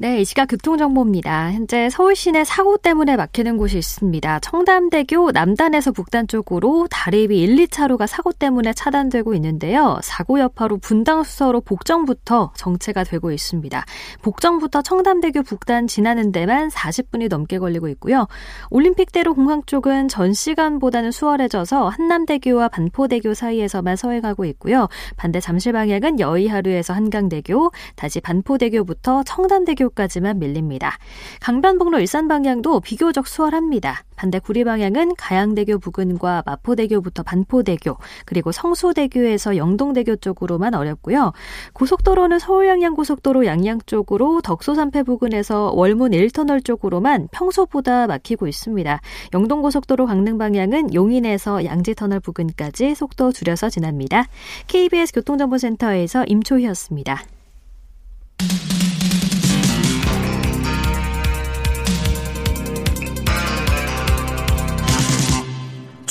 네, 0.00 0.20
이 0.20 0.24
시각 0.24 0.46
교통정보입니다. 0.46 1.50
현재 1.50 1.90
서울 1.90 2.14
시내 2.14 2.44
사고 2.44 2.76
때문에 2.76 3.16
막히는 3.16 3.56
곳이 3.56 3.78
있습니다. 3.78 4.38
청담대교 4.38 5.32
남단에서 5.32 5.90
북단 5.90 6.28
쪽으로 6.28 6.86
다리비 6.88 7.36
1, 7.42 7.56
2차로가 7.66 8.06
사고 8.06 8.30
때문에 8.30 8.74
차단되고 8.74 9.34
있는데요. 9.34 9.98
사고 10.04 10.38
여파로 10.38 10.76
분당수서로 10.76 11.62
복정부터 11.62 12.52
정체가 12.54 13.02
되고 13.02 13.32
있습니다. 13.32 13.84
복정부터 14.22 14.82
청담대교 14.82 15.42
북단 15.42 15.88
지나는 15.88 16.30
데만 16.30 16.68
40분이 16.68 17.28
넘게 17.28 17.58
걸리고 17.58 17.88
있고요. 17.88 18.28
올림픽대로 18.70 19.34
공항 19.34 19.64
쪽은 19.66 20.06
전 20.06 20.32
시간보다는 20.32 21.10
수월해져서 21.10 21.88
한남대교와 21.88 22.68
반포대교 22.68 23.34
사이에서만 23.34 23.96
서행하고 23.96 24.44
있고요. 24.44 24.86
반대 25.16 25.40
잠실 25.40 25.72
방향은 25.72 26.20
여의하루에서 26.20 26.94
한강대교, 26.94 27.72
다시 27.96 28.20
반포대교부터 28.20 29.24
청담대교 29.24 29.87
대교까지만 29.88 30.38
밀립니다. 30.38 30.98
강변북로 31.40 31.98
일산 32.00 32.28
방향도 32.28 32.80
비교적 32.80 33.26
수월합니다. 33.26 34.02
반대 34.16 34.38
구리 34.38 34.64
방향은 34.64 35.14
가양대교 35.16 35.78
부근과 35.78 36.42
마포대교부터 36.44 37.22
반포대교, 37.22 37.96
그리고 38.24 38.52
성수대교에서 38.52 39.56
영동대교 39.56 40.16
쪽으로만 40.16 40.74
어렵고요. 40.74 41.32
고속도로는 41.72 42.38
서울 42.38 42.66
양양 42.66 42.94
고속도로 42.94 43.46
양양 43.46 43.80
쪽으로 43.86 44.40
덕소산패 44.42 45.04
부근에서 45.04 45.72
월문 45.74 46.12
1터널 46.12 46.64
쪽으로만 46.64 47.28
평소보다 47.30 48.06
막히고 48.06 48.46
있습니다. 48.46 49.00
영동 49.34 49.62
고속도로 49.62 50.06
강릉 50.06 50.38
방향은 50.38 50.94
용인에서 50.94 51.64
양지터널 51.64 52.20
부근까지 52.20 52.94
속도 52.94 53.32
줄여서 53.32 53.70
지납니다. 53.70 54.26
KBS 54.66 55.12
교통정보센터에서 55.12 56.24
임초희였습니다. 56.26 57.22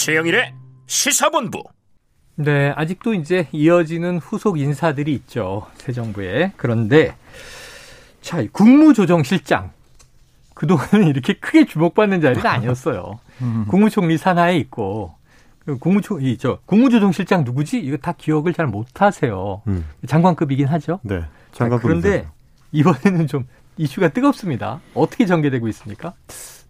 최영일의 0.07 0.53
시사본부. 0.85 1.63
네, 2.35 2.71
아직도 2.77 3.13
이제 3.13 3.49
이어지는 3.51 4.19
후속 4.19 4.57
인사들이 4.57 5.13
있죠. 5.15 5.67
새 5.75 5.91
정부에. 5.91 6.53
그런데 6.55 7.13
자, 8.21 8.41
국무조정실장 8.53 9.71
그동안은 10.53 11.09
이렇게 11.09 11.33
크게 11.33 11.65
주목받는 11.65 12.21
자리는 12.21 12.45
아니었어요. 12.45 13.19
음. 13.41 13.65
국무총리 13.67 14.17
산하에 14.17 14.55
있고 14.59 15.13
그 15.65 15.77
국무총 15.77 16.21
이 16.21 16.37
저 16.37 16.59
국무조정실장 16.67 17.43
누구지? 17.43 17.77
이거 17.79 17.97
다 17.97 18.13
기억을 18.17 18.53
잘 18.53 18.65
못하세요. 18.65 19.61
음. 19.67 19.85
장관급이긴 20.07 20.67
하죠. 20.67 21.01
네, 21.03 21.21
장관급. 21.51 21.85
그런데 21.85 22.25
이번에는 22.71 23.27
좀 23.27 23.45
이슈가 23.75 24.07
뜨겁습니다. 24.07 24.79
어떻게 24.93 25.25
전개되고 25.25 25.67
있습니까? 25.67 26.13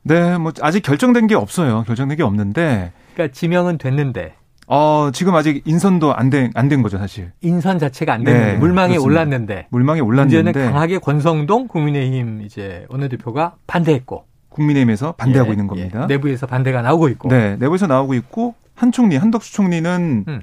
네, 0.03 0.37
뭐 0.37 0.51
아직 0.61 0.81
결정된 0.81 1.27
게 1.27 1.35
없어요. 1.35 1.83
결정된 1.85 2.17
게 2.17 2.23
없는데 2.23 2.91
그러니까 3.13 3.33
지명은 3.33 3.77
됐는데. 3.77 4.33
어, 4.69 5.11
지금 5.13 5.33
아직 5.35 5.61
인선도 5.65 6.13
안 6.13 6.29
된, 6.29 6.51
안 6.53 6.67
된 6.67 6.81
거죠, 6.81 6.97
사실. 6.97 7.31
인선 7.41 7.79
자체가 7.79 8.13
안 8.13 8.23
됐는데. 8.25 8.53
네, 8.53 8.57
물망에 8.57 8.89
그렇습니다. 8.95 9.05
올랐는데. 9.21 9.67
물망에 9.69 10.01
올랐는데. 10.01 10.43
문제는 10.43 10.71
강하게 10.73 10.97
권성동 10.99 11.67
국민의힘 11.69 12.41
이제 12.41 12.85
원내대표가 12.89 13.55
반대했고. 13.65 14.25
국민의힘에서 14.49 15.13
반대하고 15.13 15.49
예, 15.49 15.53
있는 15.53 15.67
겁니다. 15.67 16.01
예, 16.03 16.05
내부에서 16.07 16.47
반대가 16.47 16.81
나오고 16.81 17.07
있고. 17.09 17.29
네, 17.29 17.55
내부에서 17.57 17.87
나오고 17.87 18.13
있고, 18.15 18.55
한 18.75 18.91
총리, 18.91 19.15
한덕수 19.15 19.53
총리는 19.53 20.25
음. 20.27 20.41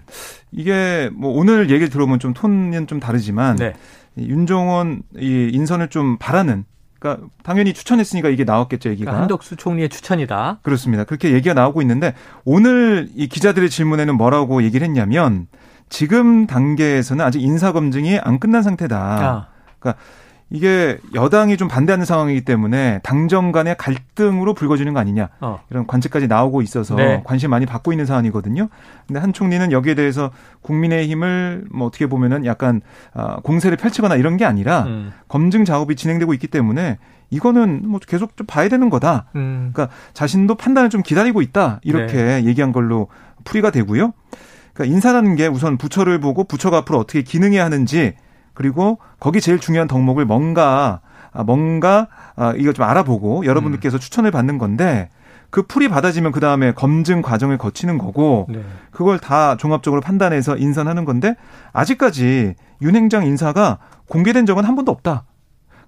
이게 0.52 1.10
뭐 1.14 1.30
오늘 1.32 1.68
얘기를 1.68 1.90
들어보면 1.90 2.18
좀 2.18 2.32
톤은 2.32 2.86
좀 2.86 3.00
다르지만. 3.00 3.56
네. 3.56 3.74
윤종원 4.16 5.02
이 5.18 5.50
인선을 5.52 5.88
좀 5.88 6.16
바라는 6.18 6.64
그러니까 7.04 7.26
당연히 7.42 7.74
추천했으니까 7.74 8.30
이게 8.30 8.44
나왔겠죠, 8.44 8.88
얘기가. 8.88 9.10
그러니까 9.10 9.20
한덕수 9.20 9.56
총리의 9.56 9.90
추천이다. 9.90 10.60
그렇습니다. 10.62 11.04
그렇게 11.04 11.32
얘기가 11.32 11.52
나오고 11.52 11.82
있는데 11.82 12.14
오늘 12.46 13.10
이 13.14 13.28
기자들의 13.28 13.68
질문에는 13.68 14.16
뭐라고 14.16 14.62
얘기를 14.62 14.86
했냐면 14.86 15.46
지금 15.90 16.46
단계에서는 16.46 17.22
아직 17.22 17.42
인사 17.42 17.72
검증이 17.72 18.18
안 18.18 18.38
끝난 18.38 18.62
상태다. 18.62 18.96
아. 18.98 19.46
그러니까 19.78 20.02
이게 20.50 20.98
여당이 21.14 21.56
좀 21.56 21.68
반대하는 21.68 22.04
상황이기 22.04 22.42
때문에 22.42 23.00
당정 23.02 23.50
간의 23.50 23.76
갈등으로 23.78 24.54
불거지는 24.54 24.92
거 24.92 25.00
아니냐 25.00 25.28
어. 25.40 25.60
이런 25.70 25.86
관측까지 25.86 26.28
나오고 26.28 26.62
있어서 26.62 26.94
네. 26.94 27.22
관심 27.24 27.50
많이 27.50 27.66
받고 27.66 27.92
있는 27.92 28.06
사안이거든요. 28.06 28.68
근데 29.06 29.20
한 29.20 29.32
총리는 29.32 29.72
여기에 29.72 29.94
대해서 29.94 30.30
국민의힘을 30.62 31.64
뭐 31.72 31.88
어떻게 31.88 32.06
보면은 32.06 32.44
약간 32.44 32.82
아, 33.14 33.36
공세를 33.42 33.76
펼치거나 33.76 34.16
이런 34.16 34.36
게 34.36 34.44
아니라 34.44 34.84
음. 34.84 35.12
검증 35.28 35.64
작업이 35.64 35.96
진행되고 35.96 36.34
있기 36.34 36.46
때문에 36.48 36.98
이거는 37.30 37.82
뭐 37.88 37.98
계속 37.98 38.36
좀 38.36 38.46
봐야 38.46 38.68
되는 38.68 38.90
거다. 38.90 39.26
음. 39.34 39.70
그러니까 39.72 39.94
자신도 40.12 40.54
판단을 40.56 40.90
좀 40.90 41.02
기다리고 41.02 41.42
있다 41.42 41.80
이렇게 41.82 42.16
네. 42.16 42.44
얘기한 42.44 42.72
걸로 42.72 43.08
풀이가 43.44 43.70
되고요. 43.70 44.12
그러니까 44.72 44.94
인사라는 44.94 45.36
게 45.36 45.46
우선 45.46 45.78
부처를 45.78 46.20
보고 46.20 46.44
부처가 46.44 46.78
앞으로 46.78 46.98
어떻게 46.98 47.22
기능해야 47.22 47.64
하는지 47.64 48.14
그리고 48.54 48.98
거기 49.20 49.40
제일 49.40 49.58
중요한 49.58 49.88
덕목을 49.88 50.24
뭔가 50.24 51.00
아, 51.32 51.42
뭔가 51.42 52.06
아, 52.36 52.54
이걸 52.56 52.72
좀 52.72 52.84
알아보고 52.84 53.44
여러분들께서 53.44 53.98
음. 53.98 54.00
추천을 54.00 54.30
받는 54.30 54.58
건데 54.58 55.10
그 55.50 55.62
풀이 55.62 55.88
받아지면 55.88 56.32
그 56.32 56.40
다음에 56.40 56.72
검증 56.72 57.22
과정을 57.22 57.58
거치는 57.58 57.98
거고 57.98 58.46
네. 58.48 58.60
그걸 58.90 59.18
다 59.18 59.56
종합적으로 59.56 60.00
판단해서 60.00 60.56
인선하는 60.56 61.04
건데 61.04 61.36
아직까지 61.72 62.54
윤 62.82 62.96
행장 62.96 63.26
인사가 63.26 63.78
공개된 64.08 64.46
적은 64.46 64.64
한 64.64 64.74
번도 64.74 64.90
없다. 64.90 65.24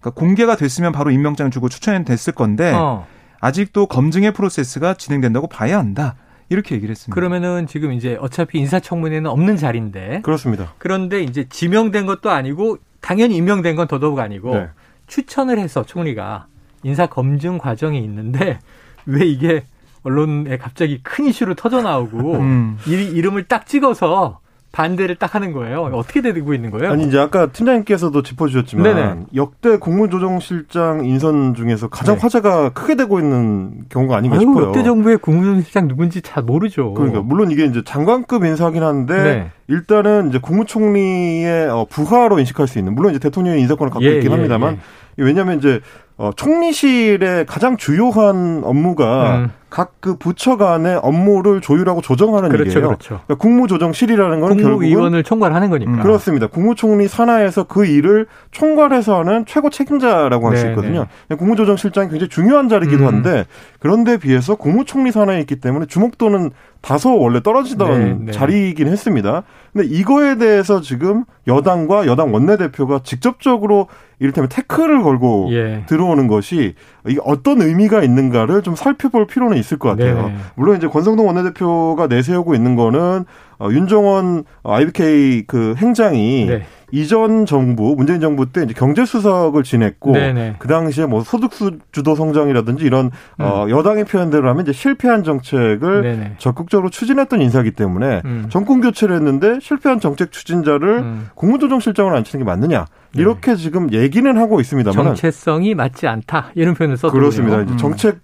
그러니까 0.00 0.10
공개가 0.10 0.56
됐으면 0.56 0.92
바로 0.92 1.10
임명장 1.10 1.50
주고 1.50 1.68
추천됐을 1.68 2.32
건데 2.34 2.72
어. 2.74 3.06
아직도 3.40 3.86
검증의 3.86 4.32
프로세스가 4.32 4.94
진행된다고 4.94 5.48
봐야 5.48 5.78
한다. 5.78 6.14
이렇게 6.48 6.74
얘기를 6.74 6.92
했습니다. 6.92 7.14
그러면은 7.14 7.66
지금 7.66 7.92
이제 7.92 8.16
어차피 8.20 8.58
인사청문회는 8.58 9.28
없는 9.30 9.56
자리인데 9.56 10.20
그렇습니다. 10.22 10.74
그런데 10.78 11.22
이제 11.22 11.46
지명된 11.48 12.06
것도 12.06 12.30
아니고 12.30 12.78
당연히 13.00 13.36
임명된 13.36 13.76
건 13.76 13.88
더더욱 13.88 14.18
아니고 14.18 14.54
네. 14.54 14.68
추천을 15.06 15.58
해서 15.58 15.84
총리가 15.84 16.46
인사 16.82 17.06
검증 17.06 17.58
과정이 17.58 18.02
있는데 18.04 18.58
왜 19.06 19.26
이게 19.26 19.64
언론에 20.02 20.56
갑자기 20.56 21.00
큰 21.02 21.26
이슈로 21.26 21.54
터져 21.54 21.82
나오고 21.82 22.34
음. 22.34 22.78
이 22.86 22.92
이름을 22.92 23.44
딱 23.44 23.66
찍어서 23.66 24.40
반대를 24.76 25.14
딱 25.16 25.34
하는 25.34 25.52
거예요. 25.52 25.84
어떻게 25.94 26.20
되고 26.20 26.52
있는 26.52 26.70
거예요? 26.70 26.92
아니 26.92 27.06
이제 27.06 27.18
아까 27.18 27.46
팀장님께서도 27.46 28.22
짚어주셨지만 28.22 28.82
네네. 28.84 29.14
역대 29.34 29.78
국무조정실장 29.78 31.06
인선 31.06 31.54
중에서 31.54 31.88
가장 31.88 32.16
네. 32.16 32.20
화제가 32.20 32.70
크게 32.74 32.94
되고 32.94 33.18
있는 33.18 33.86
경우가 33.88 34.18
아닌가 34.18 34.36
아유, 34.36 34.40
싶어요. 34.40 34.66
역대 34.66 34.82
정부의 34.82 35.16
국무조정실장 35.16 35.88
누군지 35.88 36.20
잘 36.20 36.42
모르죠. 36.42 36.92
그러니까 36.92 37.22
물론 37.22 37.50
이게 37.50 37.64
이제 37.64 37.80
장관급 37.86 38.44
인사긴 38.44 38.82
한데 38.82 39.22
네. 39.22 39.50
일단은 39.68 40.28
이제 40.28 40.38
국무총리의 40.38 41.70
어, 41.70 41.86
부하로 41.88 42.38
인식할 42.38 42.68
수 42.68 42.78
있는 42.78 42.94
물론 42.94 43.12
이제 43.12 43.18
대통령의 43.18 43.62
인사권을 43.62 43.90
갖고 43.90 44.04
예, 44.04 44.16
있긴 44.16 44.30
예, 44.30 44.34
합니다만 44.34 44.74
예. 44.74 44.78
왜냐하면 45.16 45.58
이제 45.58 45.80
어, 46.18 46.30
총리실의 46.34 47.44
가장 47.44 47.76
주요한 47.76 48.62
업무가 48.64 49.36
음. 49.36 49.50
각그 49.68 50.16
부처 50.16 50.56
간의 50.56 50.98
업무를 51.02 51.60
조율하고 51.60 52.00
조정하는 52.00 52.48
그렇죠, 52.48 52.70
일이에요. 52.70 52.86
그렇죠. 52.86 53.20
그러니까 53.26 53.34
국무조정실이라는 53.34 54.40
건 54.40 54.56
국무위원을 54.56 55.22
총괄하는 55.22 55.68
거니까. 55.68 55.90
음, 55.90 56.00
그렇습니다. 56.00 56.46
국무총리 56.46 57.08
산하에서 57.08 57.64
그 57.64 57.84
일을 57.84 58.26
총괄해서 58.52 59.18
하는 59.18 59.44
최고 59.44 59.68
책임자라고 59.68 60.48
할수 60.48 60.64
네, 60.64 60.70
있거든요. 60.70 61.06
네. 61.28 61.36
국무조정실장이 61.36 62.08
굉장히 62.08 62.30
중요한 62.30 62.70
자리이기도 62.70 63.02
음. 63.02 63.06
한데 63.08 63.44
그런데 63.78 64.16
비해서 64.16 64.54
국무총리 64.54 65.12
산하에 65.12 65.40
있기 65.40 65.56
때문에 65.56 65.84
주목도는 65.84 66.52
다소 66.80 67.18
원래 67.18 67.42
떨어지던 67.42 67.90
네, 67.90 68.16
네. 68.26 68.32
자리이긴 68.32 68.86
했습니다. 68.86 69.42
근데 69.76 69.94
이거에 69.94 70.38
대해서 70.38 70.80
지금 70.80 71.24
여당과 71.46 72.06
여당 72.06 72.32
원내대표가 72.32 73.00
직접적으로 73.04 73.88
이를테면 74.18 74.48
태클을 74.48 75.02
걸고 75.02 75.48
예. 75.50 75.84
들어오는 75.86 76.28
것이 76.28 76.74
이게 77.06 77.20
어떤 77.22 77.60
의미가 77.60 78.02
있는가를 78.02 78.62
좀 78.62 78.74
살펴볼 78.74 79.26
필요는 79.26 79.58
있을 79.58 79.78
것 79.78 79.90
같아요. 79.90 80.28
네 80.28 80.36
물론 80.54 80.78
이제 80.78 80.88
권성동 80.88 81.26
원내대표가 81.26 82.06
내세우고 82.06 82.54
있는 82.54 82.74
거는 82.74 83.26
어, 83.58 83.68
윤정원 83.70 84.44
IBK 84.62 85.44
그 85.46 85.74
행장이 85.78 86.46
네. 86.46 86.62
이전 86.92 87.46
정부 87.46 87.94
문재인 87.96 88.20
정부 88.20 88.52
때 88.52 88.62
이제 88.62 88.72
경제 88.72 89.04
수석을 89.04 89.64
지냈고 89.64 90.12
네네. 90.12 90.56
그 90.58 90.68
당시에 90.68 91.06
뭐 91.06 91.22
소득 91.22 91.50
주도 91.90 92.14
성장이라든지 92.14 92.84
이런 92.84 93.06
음. 93.40 93.44
어 93.44 93.66
여당의 93.68 94.04
표현대로 94.04 94.48
하면 94.48 94.62
이제 94.62 94.72
실패한 94.72 95.24
정책을 95.24 96.02
네네. 96.02 96.34
적극적으로 96.38 96.88
추진했던 96.88 97.40
인사기 97.40 97.72
때문에 97.72 98.22
음. 98.24 98.46
정권 98.50 98.80
교체를 98.80 99.16
했는데 99.16 99.58
실패한 99.60 99.98
정책 99.98 100.30
추진자를 100.30 100.98
음. 100.98 101.28
국무조정실장으로 101.34 102.16
앉히는 102.16 102.44
게 102.44 102.48
맞느냐 102.48 102.86
네. 103.14 103.20
이렇게 103.20 103.52
네. 103.52 103.56
지금 103.56 103.92
얘기는 103.92 104.36
하고 104.38 104.60
있습니다만 104.60 105.04
정체성이 105.04 105.74
맞지 105.74 106.06
않다 106.06 106.52
이런 106.54 106.74
표현을 106.74 106.96
썼더군요. 106.96 107.20
그렇습니다. 107.20 107.58
음. 107.58 107.76
정책 107.76 108.20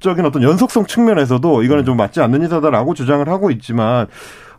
적인 0.00 0.26
어떤 0.26 0.42
연속성 0.42 0.86
측면에서도 0.86 1.62
이거는 1.62 1.84
좀 1.84 1.96
맞지 1.96 2.20
않는 2.20 2.42
인사다라고 2.42 2.92
주장을 2.94 3.26
하고 3.28 3.50
있지만 3.50 4.06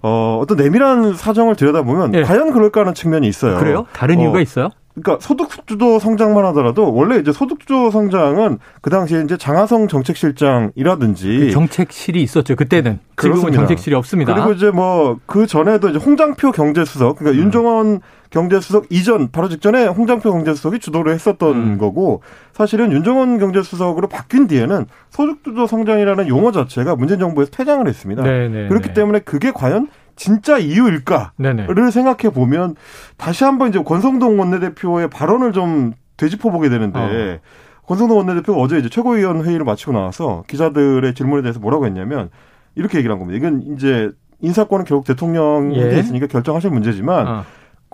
어, 0.07 0.37
어떤 0.39 0.57
내밀한 0.57 1.15
사정을 1.15 1.55
들여다보면 1.55 2.11
네. 2.11 2.21
과연 2.21 2.51
그럴까 2.51 2.81
하는 2.81 2.93
측면이 2.93 3.27
있어요. 3.27 3.57
그래요? 3.57 3.87
다른 3.91 4.19
이유가 4.19 4.37
어, 4.37 4.41
있어요? 4.41 4.69
그러니까 4.93 5.17
소득주도 5.19 5.97
성장만 5.99 6.45
하더라도 6.45 6.93
원래 6.93 7.17
이제 7.17 7.31
소득주도 7.33 7.89
성장은 7.89 8.59
그 8.81 8.89
당시에 8.91 9.23
이제 9.23 9.35
장하성 9.35 9.87
정책실장이라든지 9.89 11.39
그 11.39 11.51
정책실이 11.51 12.21
있었죠 12.21 12.55
그때는 12.55 12.99
지금은 13.19 13.51
정책실이 13.51 13.95
없습니다. 13.95 14.33
그리고 14.33 14.51
이제 14.53 14.69
뭐 14.69 15.17
그 15.25 15.47
전에도 15.47 15.89
이제 15.89 15.99
홍장표 15.99 16.51
경제수석 16.51 17.17
그러니까 17.17 17.37
음. 17.37 17.45
윤종원 17.45 18.01
경제수석 18.35 18.87
이전 18.89 19.31
바로 19.31 19.47
직전에 19.47 19.87
홍장표 19.87 20.29
경제수석이 20.29 20.79
주도를 20.79 21.13
했었던 21.13 21.55
음. 21.55 21.77
거고 21.77 22.21
사실은 22.51 22.91
윤종원 22.91 23.39
경제수석으로 23.39 24.09
바뀐 24.09 24.47
뒤에는 24.47 24.87
소득주도 25.09 25.67
성장이라는 25.67 26.27
용어 26.27 26.51
자체가 26.51 26.97
문재인 26.97 27.21
정부에서 27.21 27.51
퇴장을 27.51 27.87
했습니다. 27.87 28.23
네네 28.23 28.47
네, 28.49 28.67
그렇기 28.67 28.89
네. 28.89 28.93
때문에 28.93 29.19
그게 29.19 29.51
과연 29.51 29.87
진짜 30.17 30.57
이유일까를 30.57 31.31
네네. 31.37 31.91
생각해 31.91 32.33
보면 32.33 32.75
다시 33.15 33.45
한번 33.45 33.69
이제 33.69 33.81
권성동 33.81 34.37
원내대표의 34.37 35.09
발언을 35.09 35.53
좀 35.53 35.93
되짚어 36.17 36.51
보게 36.51 36.67
되는데 36.67 36.99
어. 36.99 37.39
권성동 37.87 38.17
원내대표가 38.17 38.59
어제 38.59 38.77
이제 38.77 38.89
최고위원 38.89 39.45
회의를 39.45 39.63
마치고 39.63 39.93
나와서 39.93 40.43
기자들의 40.47 41.13
질문에 41.13 41.41
대해서 41.41 41.61
뭐라고 41.61 41.85
했냐면 41.85 42.29
이렇게 42.75 42.97
얘기를 42.97 43.13
한 43.13 43.19
겁니다. 43.19 43.37
이건 43.37 43.75
이제 43.75 44.11
인사권은 44.41 44.83
결국 44.83 45.05
대통령한테 45.05 45.95
예. 45.95 45.99
있으니까 45.99 46.27
결정하실 46.27 46.69
문제지만 46.71 47.27
어. 47.27 47.45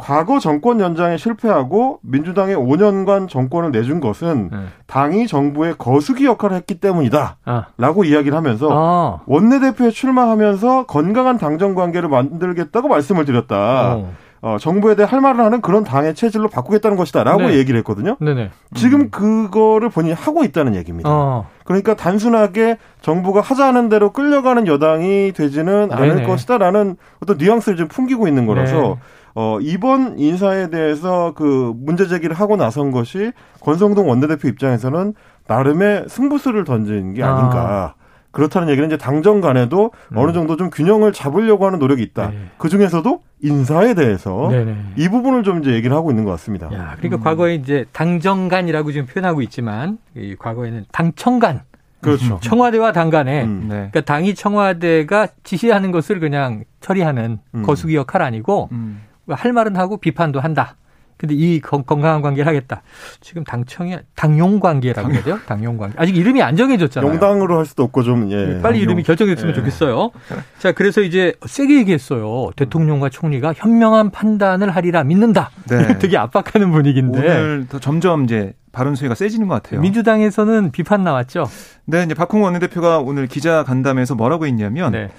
과거 0.01 0.39
정권 0.39 0.79
연장에 0.79 1.15
실패하고 1.15 1.99
민주당에 2.01 2.55
5년간 2.55 3.29
정권을 3.29 3.71
내준 3.71 3.99
것은 3.99 4.49
네. 4.51 4.57
당이 4.87 5.27
정부의 5.27 5.75
거수기 5.77 6.25
역할을 6.25 6.57
했기 6.57 6.79
때문이다. 6.79 7.37
아. 7.45 7.65
라고 7.77 8.03
이야기를 8.03 8.35
하면서 8.35 8.67
아. 8.71 9.19
원내대표에 9.27 9.91
출마하면서 9.91 10.87
건강한 10.87 11.37
당정 11.37 11.75
관계를 11.75 12.09
만들겠다고 12.09 12.87
말씀을 12.87 13.25
드렸다. 13.25 13.97
오. 13.97 14.07
어, 14.43 14.57
정부에 14.59 14.95
대해 14.95 15.07
할 15.07 15.21
말을 15.21 15.45
하는 15.45 15.61
그런 15.61 15.83
당의 15.83 16.15
체질로 16.15 16.47
바꾸겠다는 16.47 16.97
것이다. 16.97 17.23
라고 17.23 17.43
네. 17.43 17.57
얘기를 17.57 17.77
했거든요. 17.79 18.17
네네. 18.19 18.49
지금 18.73 19.01
음. 19.01 19.09
그거를 19.11 19.89
본인이 19.89 20.15
하고 20.15 20.43
있다는 20.43 20.73
얘기입니다. 20.73 21.09
어. 21.11 21.47
그러니까 21.63 21.93
단순하게 21.93 22.77
정부가 23.01 23.41
하자는 23.41 23.89
대로 23.89 24.11
끌려가는 24.11 24.65
여당이 24.65 25.33
되지는 25.33 25.89
네네. 25.89 25.93
않을 25.93 26.23
것이다. 26.23 26.57
라는 26.57 26.97
어떤 27.21 27.37
뉘앙스를 27.37 27.77
좀 27.77 27.87
풍기고 27.87 28.27
있는 28.27 28.47
거라서 28.47 28.75
네. 28.75 28.95
어, 29.35 29.57
이번 29.61 30.19
인사에 30.19 30.69
대해서 30.69 31.33
그 31.35 31.73
문제 31.75 32.07
제기를 32.07 32.35
하고 32.35 32.57
나선 32.57 32.91
것이 32.91 33.31
권성동 33.61 34.09
원내대표 34.09 34.47
입장에서는 34.47 35.13
나름의 35.47 36.05
승부수를 36.07 36.63
던진 36.63 37.13
게 37.13 37.23
아닌가. 37.23 37.95
아. 37.97 38.01
그렇다는 38.31 38.69
얘기는 38.69 38.87
이제 38.87 38.97
당정 38.97 39.41
간에도 39.41 39.91
음. 40.13 40.17
어느 40.17 40.31
정도 40.31 40.55
좀 40.55 40.69
균형을 40.69 41.11
잡으려고 41.11 41.65
하는 41.65 41.79
노력이 41.79 42.01
있다. 42.01 42.29
네. 42.29 42.37
그 42.57 42.69
중에서도 42.69 43.21
인사에 43.41 43.93
대해서 43.93 44.47
네네. 44.49 44.75
이 44.95 45.09
부분을 45.09 45.43
좀 45.43 45.59
이제 45.59 45.73
얘기를 45.73 45.95
하고 45.95 46.11
있는 46.11 46.23
것 46.23 46.31
같습니다. 46.31 46.67
야, 46.67 46.95
그러니까 46.97 47.17
음. 47.17 47.23
과거에 47.23 47.55
이제 47.55 47.85
당정간이라고 47.91 48.91
지금 48.93 49.05
표현하고 49.05 49.41
있지만 49.41 49.97
이 50.15 50.35
과거에는 50.39 50.85
당청간 50.93 51.61
그렇죠. 51.99 52.39
청와대와 52.41 52.93
당 52.93 53.09
간에 53.09 53.43
음, 53.43 53.65
네. 53.69 53.75
그러니까 53.75 54.01
당이 54.01 54.33
청와대가 54.33 55.27
지시하는 55.43 55.91
것을 55.91 56.19
그냥 56.19 56.63
처리하는 56.79 57.39
음. 57.53 57.63
거수기 57.63 57.95
역할 57.95 58.21
아니고 58.21 58.69
음. 58.71 59.01
할 59.35 59.53
말은 59.53 59.75
하고 59.75 59.97
비판도 59.97 60.39
한다. 60.39 60.75
근데 61.21 61.35
이 61.35 61.61
건강한 61.61 62.23
관계를 62.23 62.47
하겠다. 62.47 62.81
지금 63.19 63.43
당청이 63.43 63.95
당용 64.15 64.59
관계라고 64.59 65.07
그러죠? 65.07 65.37
당용 65.45 65.77
관계. 65.77 65.93
아직 65.99 66.17
이름이 66.17 66.41
안 66.41 66.55
정해졌잖아요. 66.55 67.11
용당으로 67.11 67.59
할 67.59 67.67
수도 67.67 67.83
없고 67.83 68.01
좀 68.01 68.31
예. 68.31 68.59
빨리 68.59 68.61
당용. 68.61 68.77
이름이 68.77 69.03
결정됐으면 69.03 69.51
예. 69.51 69.55
좋겠어요. 69.55 70.09
자, 70.57 70.71
그래서 70.71 71.01
이제 71.01 71.35
세게 71.45 71.77
얘기했어요. 71.77 72.49
대통령과 72.55 73.09
총리가 73.09 73.53
현명한 73.55 74.09
판단을 74.09 74.71
하리라 74.71 75.03
믿는다. 75.03 75.51
네. 75.69 75.95
되게 75.99 76.17
압박하는 76.17 76.71
분위기인데 76.71 77.19
오늘 77.19 77.67
더 77.69 77.77
점점 77.77 78.23
이제 78.23 78.53
발언 78.71 78.95
수위가 78.95 79.13
세지는 79.13 79.47
것 79.47 79.61
같아요. 79.61 79.79
민주당에서는 79.81 80.71
비판 80.71 81.03
나왔죠. 81.03 81.45
네, 81.85 82.01
이제 82.03 82.15
박홍 82.15 82.41
원내대표가 82.41 82.97
오늘 82.97 83.27
기자 83.27 83.63
간담회에서 83.63 84.15
뭐라고 84.15 84.47
했냐면 84.47 84.93
네. 84.93 85.09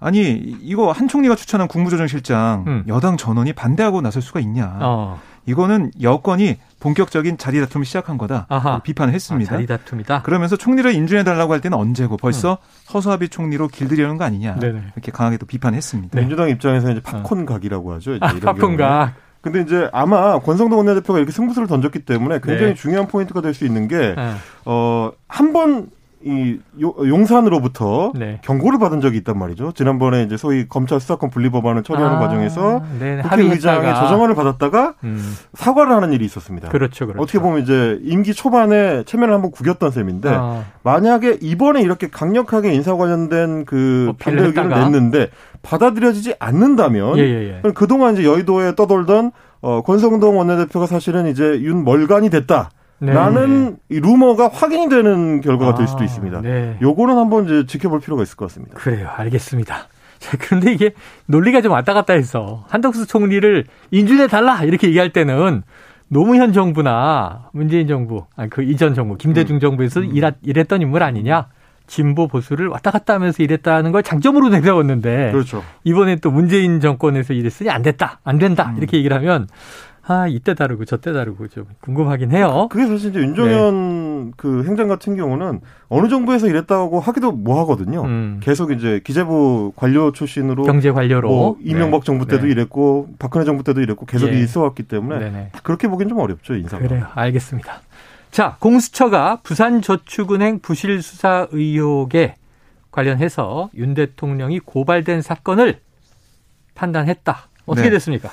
아니 0.00 0.56
이거 0.62 0.92
한 0.92 1.08
총리가 1.08 1.36
추천한 1.36 1.68
국무조정실장 1.68 2.64
음. 2.66 2.84
여당 2.88 3.16
전원이 3.16 3.52
반대하고 3.52 4.00
나설 4.00 4.22
수가 4.22 4.40
있냐? 4.40 4.78
어. 4.80 5.20
이거는 5.46 5.90
여권이 6.00 6.58
본격적인 6.80 7.38
자리 7.38 7.60
다툼을 7.60 7.84
시작한 7.84 8.18
거다 8.18 8.46
아하. 8.48 8.78
비판을 8.80 9.12
했습니다. 9.14 9.52
아, 9.54 9.56
자리 9.56 9.66
다툼이다. 9.66 10.22
그러면서 10.22 10.56
총리를 10.56 10.92
인준해 10.94 11.24
달라고 11.24 11.52
할 11.52 11.60
때는 11.60 11.76
언제고 11.76 12.16
벌써 12.16 12.52
음. 12.60 12.92
허수아비 12.94 13.28
총리로 13.28 13.68
길들이려는 13.68 14.16
거 14.16 14.24
아니냐 14.24 14.56
네네. 14.58 14.80
이렇게 14.94 15.10
강하게 15.12 15.36
또 15.38 15.46
비판했습니다. 15.46 16.14
네. 16.14 16.20
민주당 16.20 16.48
입장에서 16.50 16.90
이제 16.92 17.00
팝콘 17.02 17.46
각이라고 17.46 17.92
하죠. 17.94 18.16
아, 18.20 18.32
팝콘 18.40 18.76
각. 18.76 19.14
근데 19.42 19.62
이제 19.62 19.88
아마 19.92 20.38
권성동 20.38 20.78
원내대표가 20.78 21.18
이렇게 21.18 21.32
승부수를 21.32 21.66
던졌기 21.66 22.00
때문에 22.00 22.40
굉장히 22.42 22.72
네. 22.72 22.74
중요한 22.74 23.08
포인트가 23.08 23.40
될 23.40 23.54
수 23.54 23.64
있는 23.64 23.88
게, 23.88 24.14
네. 24.14 24.34
어, 24.66 25.10
한 25.28 25.52
번 25.54 25.88
이 26.22 26.58
용산으로부터 26.78 28.12
네. 28.14 28.40
경고를 28.42 28.78
받은 28.78 29.00
적이 29.00 29.16
있단 29.18 29.38
말이죠. 29.38 29.72
지난번에 29.72 30.22
이제 30.22 30.36
소위 30.36 30.68
검찰 30.68 31.00
수사권 31.00 31.30
분리 31.30 31.48
법안을 31.48 31.82
처리하는 31.82 32.18
아, 32.18 32.20
과정에서 32.20 32.82
네, 32.98 33.22
국회의장의 33.22 33.94
조정안을 33.94 34.34
받았다가 34.34 34.96
음. 35.04 35.34
사과를 35.54 35.92
하는 35.92 36.12
일이 36.12 36.26
있었습니다. 36.26 36.68
그렇죠, 36.68 37.06
그렇죠. 37.06 37.22
어떻게 37.22 37.38
보면 37.38 37.62
이제 37.62 37.98
임기 38.02 38.34
초반에 38.34 39.02
체면을 39.04 39.32
한번 39.32 39.50
구겼던 39.50 39.92
셈인데 39.92 40.28
아. 40.30 40.64
만약에 40.82 41.38
이번에 41.40 41.80
이렇게 41.80 42.10
강력하게 42.10 42.74
인사 42.74 42.94
관련된 42.94 43.64
그 43.64 44.12
반대 44.18 44.44
의견을 44.44 44.68
냈는데 44.68 45.30
받아들여지지 45.62 46.34
않는다면 46.38 47.16
예, 47.16 47.22
예, 47.22 47.62
예. 47.64 47.70
그동안 47.72 48.12
이제 48.12 48.24
여의도에 48.24 48.74
떠돌던 48.74 49.32
어, 49.62 49.82
권성동 49.82 50.36
원내대표가 50.38 50.86
사실은 50.86 51.28
이제 51.28 51.60
윤 51.62 51.82
멀간이 51.82 52.28
됐다. 52.28 52.70
네. 53.00 53.12
라는 53.12 53.78
이 53.88 53.98
루머가 53.98 54.48
확인이 54.48 54.88
되는 54.88 55.40
결과가 55.40 55.72
아, 55.72 55.74
될 55.74 55.88
수도 55.88 56.04
있습니다. 56.04 56.42
네. 56.42 56.76
요거는 56.82 57.16
한번 57.16 57.46
이제 57.46 57.66
지켜볼 57.66 58.00
필요가 58.00 58.22
있을 58.22 58.36
것 58.36 58.46
같습니다. 58.48 58.76
그래요. 58.76 59.08
알겠습니다. 59.16 59.88
자, 60.20 60.36
그런데 60.38 60.72
이게 60.72 60.92
논리가 61.26 61.62
좀 61.62 61.72
왔다 61.72 61.94
갔다 61.94 62.12
해서 62.12 62.64
한덕수 62.68 63.06
총리를 63.06 63.64
인준해 63.90 64.26
달라 64.26 64.62
이렇게 64.64 64.88
얘기할 64.88 65.10
때는 65.12 65.62
노무현 66.08 66.52
정부나 66.52 67.48
문재인 67.52 67.86
정부, 67.86 68.26
아니 68.36 68.50
그 68.50 68.62
이전 68.62 68.94
정부, 68.94 69.16
김대중 69.16 69.56
음. 69.56 69.60
정부에서 69.60 70.00
음. 70.00 70.10
일하, 70.14 70.32
일했던 70.42 70.82
인물 70.82 71.02
아니냐? 71.02 71.46
진보 71.86 72.28
보수를 72.28 72.68
왔다 72.68 72.90
갔다 72.90 73.14
하면서 73.14 73.42
일했다는 73.42 73.92
걸 73.92 74.02
장점으로 74.02 74.48
내세웠는데 74.50 75.32
그렇죠. 75.32 75.64
이번에 75.84 76.16
또 76.16 76.30
문재인 76.30 76.80
정권에서 76.80 77.32
일했으니 77.32 77.70
안 77.70 77.82
됐다, 77.82 78.20
안 78.24 78.38
된다 78.38 78.70
음. 78.70 78.78
이렇게 78.78 78.98
얘기를 78.98 79.16
하면 79.16 79.48
아, 80.10 80.26
이때 80.26 80.54
다르고 80.54 80.86
저때 80.86 81.12
다르고 81.12 81.46
좀 81.46 81.66
궁금하긴 81.82 82.32
해요. 82.32 82.66
그게 82.68 82.84
사실 82.84 83.10
이제 83.10 83.20
윤종현 83.20 84.24
네. 84.24 84.32
그 84.36 84.64
행장 84.64 84.88
같은 84.88 85.14
경우는 85.14 85.60
어느 85.88 86.08
정부에서 86.08 86.48
일했다고 86.48 86.98
하기도 86.98 87.30
뭐 87.30 87.60
하거든요. 87.60 88.02
음. 88.02 88.40
계속 88.42 88.72
이제 88.72 89.00
기재부 89.04 89.72
관료 89.76 90.10
출신으로 90.10 90.64
경제 90.64 90.90
관료로 90.90 91.28
뭐 91.28 91.56
이명박 91.62 92.00
네. 92.00 92.06
정부 92.06 92.26
때도 92.26 92.46
네. 92.46 92.50
일했고 92.50 93.10
박근혜 93.20 93.44
정부 93.44 93.62
때도 93.62 93.80
일했고 93.82 94.04
계속 94.04 94.30
예. 94.30 94.40
있어 94.40 94.62
왔기 94.62 94.82
때문에 94.82 95.20
네네. 95.20 95.50
그렇게 95.62 95.86
보기엔 95.86 96.08
좀 96.08 96.18
어렵죠, 96.18 96.56
인사가. 96.56 96.82
그래요. 96.82 97.06
알겠습니다. 97.14 97.80
자, 98.32 98.56
공수처가 98.58 99.42
부산저축은행 99.44 100.58
부실 100.58 101.02
수사 101.02 101.46
의혹에 101.52 102.34
관련해서 102.90 103.70
윤 103.76 103.94
대통령이 103.94 104.58
고발된 104.58 105.22
사건을 105.22 105.78
판단했다. 106.74 107.48
어떻게 107.66 107.90
네. 107.90 107.94
됐습니까? 107.94 108.28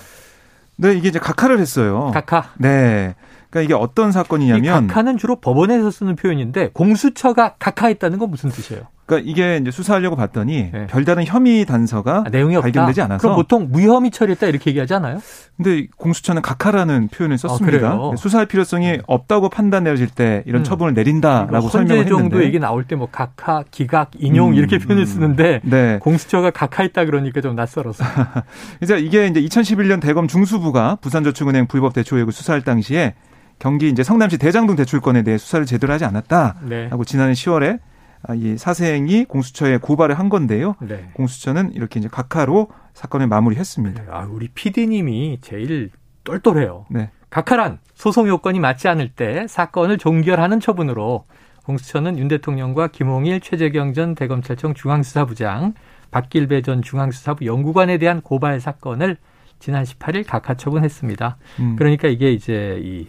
네, 0.77 0.93
이게 0.93 1.09
이제 1.09 1.19
각하를 1.19 1.59
했어요. 1.59 2.11
각하. 2.13 2.45
네. 2.57 3.15
그러니까 3.49 3.61
이게 3.61 3.73
어떤 3.73 4.11
사건이냐면 4.11 4.87
각하는 4.87 5.17
주로 5.17 5.37
법원에서 5.37 5.89
쓰는 5.91 6.15
표현인데 6.15 6.69
공수처가 6.73 7.55
각하했다는 7.59 8.19
건 8.19 8.29
무슨 8.29 8.49
뜻이에요? 8.49 8.83
그러니까 9.07 9.31
이게 9.31 9.57
이제 9.57 9.71
수사하려고 9.71 10.17
봤더니 10.17 10.69
네. 10.71 10.87
별다른 10.87 11.23
혐의 11.25 11.65
단서가 11.65 12.25
아, 12.25 12.29
내용이 12.29 12.59
발견되지 12.59 13.01
않아서 13.03 13.21
그럼 13.21 13.37
보통 13.37 13.69
무혐의 13.71 14.11
처리했다 14.11 14.47
이렇게 14.47 14.69
얘기하지 14.71 14.95
않아요? 14.95 15.21
근데 15.55 15.87
공수처는 15.95 16.41
각하라는 16.41 17.07
표현을 17.07 17.37
썼습니다. 17.37 17.91
아, 17.91 18.11
수사할 18.17 18.47
필요성이 18.47 18.99
없다고 19.07 19.47
판단 19.49 19.85
내려질 19.85 20.09
때 20.09 20.43
이런 20.45 20.61
음. 20.61 20.63
처분을 20.65 20.93
내린다라고 20.93 21.69
설명을 21.69 22.03
했는데 22.03 22.21
정도 22.21 22.43
얘기 22.43 22.59
나올 22.59 22.83
때 22.83 22.97
뭐 22.97 23.07
각하, 23.11 23.63
기각, 23.71 24.11
인용 24.17 24.49
음, 24.49 24.53
이렇게 24.55 24.77
표현을 24.79 25.03
음. 25.03 25.05
쓰는데 25.05 25.61
네. 25.63 25.99
공수처가 26.01 26.51
각하했다 26.51 27.05
그러니까 27.05 27.41
좀 27.41 27.55
낯설어서. 27.55 28.03
이제 28.81 28.97
이게 28.97 29.27
이제 29.27 29.41
2011년 29.41 30.01
대검 30.01 30.27
중수부가 30.27 30.97
부산저축은행 31.01 31.67
불법 31.67 31.93
대출 31.93 32.17
의혹을 32.17 32.33
수사할 32.33 32.61
당시에 32.63 33.13
경기 33.59 33.89
이제 33.89 34.03
성남시 34.03 34.37
대장동 34.37 34.75
대출권에 34.75 35.23
대해 35.23 35.37
수사를 35.37 35.65
제대로 35.65 35.93
하지 35.93 36.05
않았다라고 36.05 36.65
네. 36.69 36.89
지난해 37.05 37.33
10월에 37.33 37.79
아, 37.79 37.96
이 38.35 38.57
사생이 38.57 39.25
공수처에 39.25 39.77
고발을 39.77 40.17
한 40.17 40.29
건데요. 40.29 40.75
네. 40.81 41.09
공수처는 41.13 41.73
이렇게 41.73 41.99
이제 41.99 42.09
각하로 42.09 42.69
사건을 42.93 43.27
마무리했습니다. 43.27 44.03
아, 44.09 44.27
우리 44.29 44.47
PD님이 44.47 45.39
제일 45.41 45.91
똘똘해요. 46.23 46.85
네. 46.89 47.11
각하란 47.29 47.79
소송 47.93 48.27
요건이 48.27 48.59
맞지 48.59 48.87
않을 48.87 49.09
때 49.09 49.47
사건을 49.47 49.97
종결하는 49.97 50.59
처분으로 50.59 51.25
공수처는 51.63 52.17
윤 52.17 52.27
대통령과 52.27 52.87
김홍일 52.87 53.41
최재경 53.41 53.93
전 53.93 54.15
대검찰청 54.15 54.73
중앙수사부장 54.73 55.73
박길배 56.11 56.61
전 56.61 56.81
중앙수사부 56.81 57.45
연구관에 57.45 57.97
대한 57.97 58.21
고발 58.21 58.59
사건을 58.61 59.17
지난 59.59 59.83
18일 59.83 60.25
각하 60.25 60.53
처분했습니다. 60.53 61.37
음. 61.59 61.75
그러니까 61.77 62.07
이게 62.07 62.31
이제 62.31 62.79
이 62.81 63.07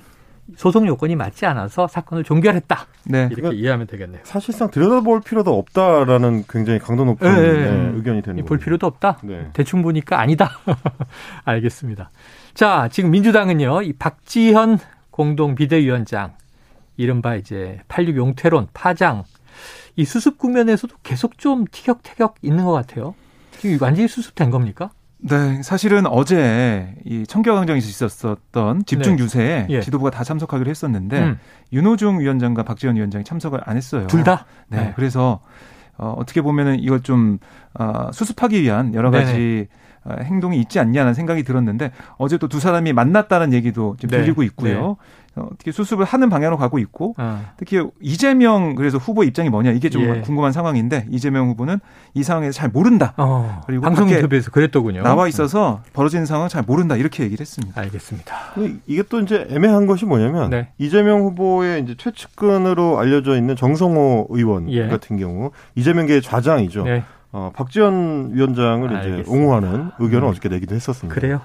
소송 0.57 0.87
요건이 0.87 1.17
맞지 1.17 1.47
않아서 1.47 1.87
사건을 1.87 2.25
종결했다. 2.25 2.87
네. 3.05 3.19
이렇게 3.21 3.35
그러니까 3.37 3.61
이해하면 3.61 3.87
되겠네요. 3.87 4.21
사실상 4.25 4.71
들여다볼 4.71 5.21
필요도 5.21 5.57
없다라는 5.59 6.45
굉장히 6.49 6.79
강도 6.79 7.05
높은 7.05 7.33
네. 7.35 7.53
네, 7.53 7.93
의견이 7.95 8.23
되는 8.23 8.45
볼 8.45 8.59
필요도 8.59 8.87
없다. 8.87 9.19
네. 9.23 9.51
대충 9.53 9.83
보니까 9.83 10.21
아니다. 10.21 10.51
알겠습니다. 11.45 12.11
자, 12.55 12.89
지금 12.91 13.11
민주당은요, 13.11 13.83
이 13.83 13.93
박지현 13.93 14.79
공동 15.11 15.55
비대위원장, 15.55 16.35
이른바 16.97 17.37
이제 17.37 17.81
86 17.89 18.17
용태론, 18.17 18.69
파장, 18.73 19.25
이 19.97 20.05
수습 20.05 20.39
국면에서도 20.39 20.95
계속 21.03 21.39
좀 21.39 21.65
티격태격 21.71 22.37
있는 22.43 22.65
것 22.65 22.73
같아요. 22.73 23.15
지금 23.59 23.79
완전히 23.81 24.09
수습된 24.09 24.51
겁니까? 24.51 24.91
네, 25.21 25.63
사실은 25.63 26.07
어제 26.07 26.95
이 27.05 27.27
청겨광장에서 27.27 27.89
있었던 27.89 28.85
집중 28.87 29.17
네. 29.17 29.23
유세에 29.23 29.67
예. 29.71 29.81
지도부가 29.81 30.11
다 30.11 30.23
참석하기로 30.23 30.71
했었는데 30.71 31.19
음. 31.19 31.39
윤호중 31.73 32.21
위원장과 32.21 32.63
박지원 32.63 32.97
위원장이 32.97 33.25
참석을 33.25 33.61
안 33.65 33.77
했어요. 33.77 34.07
둘 34.07 34.23
다? 34.23 34.47
네, 34.69 34.79
네. 34.79 34.93
그래서 34.95 35.41
어, 35.97 36.15
어떻게 36.17 36.41
보면은 36.41 36.79
이걸 36.79 37.03
좀 37.03 37.39
어, 37.75 38.11
수습하기 38.13 38.63
위한 38.63 38.95
여러 38.95 39.11
가지 39.11 39.33
네네. 39.33 39.69
어, 40.05 40.15
행동이 40.23 40.59
있지 40.61 40.79
않냐는 40.81 41.15
생각이 41.15 41.45
들었는데 41.45 41.93
어제 42.17 42.37
또 42.37 42.49
두 42.49 42.61
사람이 42.61 42.93
만났다는 42.95 43.53
얘기도 43.53 43.95
지금 44.01 44.17
네. 44.17 44.23
들리고 44.23 44.43
있고요. 44.43 44.97
네. 45.37 45.43
어떻게 45.43 45.71
수습을 45.71 46.05
하는 46.05 46.31
방향으로 46.31 46.57
가고 46.57 46.81
있고 46.81 47.15
어. 47.17 47.45
특히 47.59 47.81
이재명 48.01 48.75
그래서 48.75 48.99
후보 48.99 49.23
입장이 49.23 49.51
뭐냐 49.51 49.71
이게 49.71 49.89
좀 49.89 50.03
예. 50.03 50.21
궁금한 50.23 50.51
상황인데 50.51 51.07
이재명 51.11 51.49
후보는 51.51 51.79
이 52.15 52.25
상황에서 52.25 52.53
잘 52.53 52.71
모른다. 52.71 53.15
어. 53.19 53.61
그리고 53.67 53.83
방송 53.83 54.09
인터뷰에서 54.09 54.51
그랬더군요. 54.51 55.03
나와 55.03 55.29
있어서 55.29 55.83
벌어지는 55.93 56.27
상황을 56.27 56.49
잘 56.49 56.65
모른다 56.67 56.97
이렇게 56.97 57.23
얘기를 57.23 57.41
했습니다. 57.43 57.81
알겠습니다. 57.81 58.35
이게 58.87 59.05
또 59.05 59.21
이제 59.21 59.47
애매한 59.51 59.87
것이 59.87 60.07
뭐냐면 60.07 60.51
네. 60.51 60.69
이재명 60.79 61.21
후보의 61.21 61.83
이제 61.83 61.95
최측근으로 61.97 62.99
알려져 62.99 63.37
있는 63.37 63.55
정성호 63.55 64.29
의원 64.31 64.69
예. 64.73 64.89
같은 64.89 65.19
경우 65.19 65.53
이재명계의 65.77 66.23
좌장이죠. 66.23 66.85
네. 67.31 67.39
어, 67.39 67.53
박지원 67.55 68.31
위원장을 68.33 68.89
알겠습니다. 68.89 69.23
이제 69.23 69.31
옹호하는 69.31 69.91
의견을 69.99 70.27
음. 70.27 70.31
어저께 70.31 70.49
내기도 70.49 70.75
했었습니다. 70.75 71.15
그래요. 71.15 71.41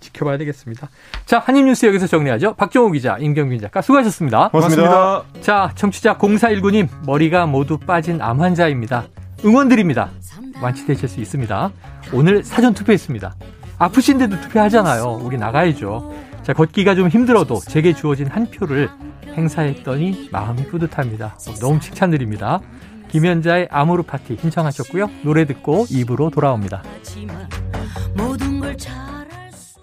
지켜봐야 0.00 0.36
되겠습니다. 0.38 0.88
자, 1.26 1.38
한입뉴스 1.38 1.86
여기서 1.86 2.06
정리하죠. 2.08 2.54
박정호 2.54 2.90
기자, 2.90 3.16
임경빈 3.18 3.60
작가 3.60 3.80
수고하셨습니다. 3.80 4.48
고맙습니다. 4.48 4.90
고맙습니다. 4.90 5.40
자, 5.40 5.70
청취자 5.76 6.18
0419님, 6.18 6.88
머리가 7.06 7.46
모두 7.46 7.78
빠진 7.78 8.20
암 8.20 8.40
환자입니다. 8.40 9.04
응원드립니다. 9.44 10.10
완치되실 10.60 11.08
수 11.08 11.20
있습니다. 11.20 11.70
오늘 12.12 12.42
사전 12.42 12.74
투표했습니다. 12.74 13.34
아프신데도 13.78 14.40
투표하잖아요. 14.40 15.20
우리 15.22 15.38
나가야죠. 15.38 16.12
자, 16.42 16.52
걷기가 16.52 16.96
좀 16.96 17.08
힘들어도 17.08 17.60
제게 17.60 17.92
주어진 17.92 18.26
한 18.26 18.50
표를 18.50 18.88
행사했더니 19.36 20.30
마음이 20.32 20.64
뿌듯합니다. 20.64 21.38
너무 21.60 21.78
칭찬드립니다. 21.78 22.60
김현자의 23.08 23.68
아모르 23.70 24.02
파티 24.02 24.36
신청하셨고요. 24.40 25.10
노래 25.22 25.44
듣고 25.44 25.86
입으로 25.90 26.30
돌아옵니다. 26.30 26.82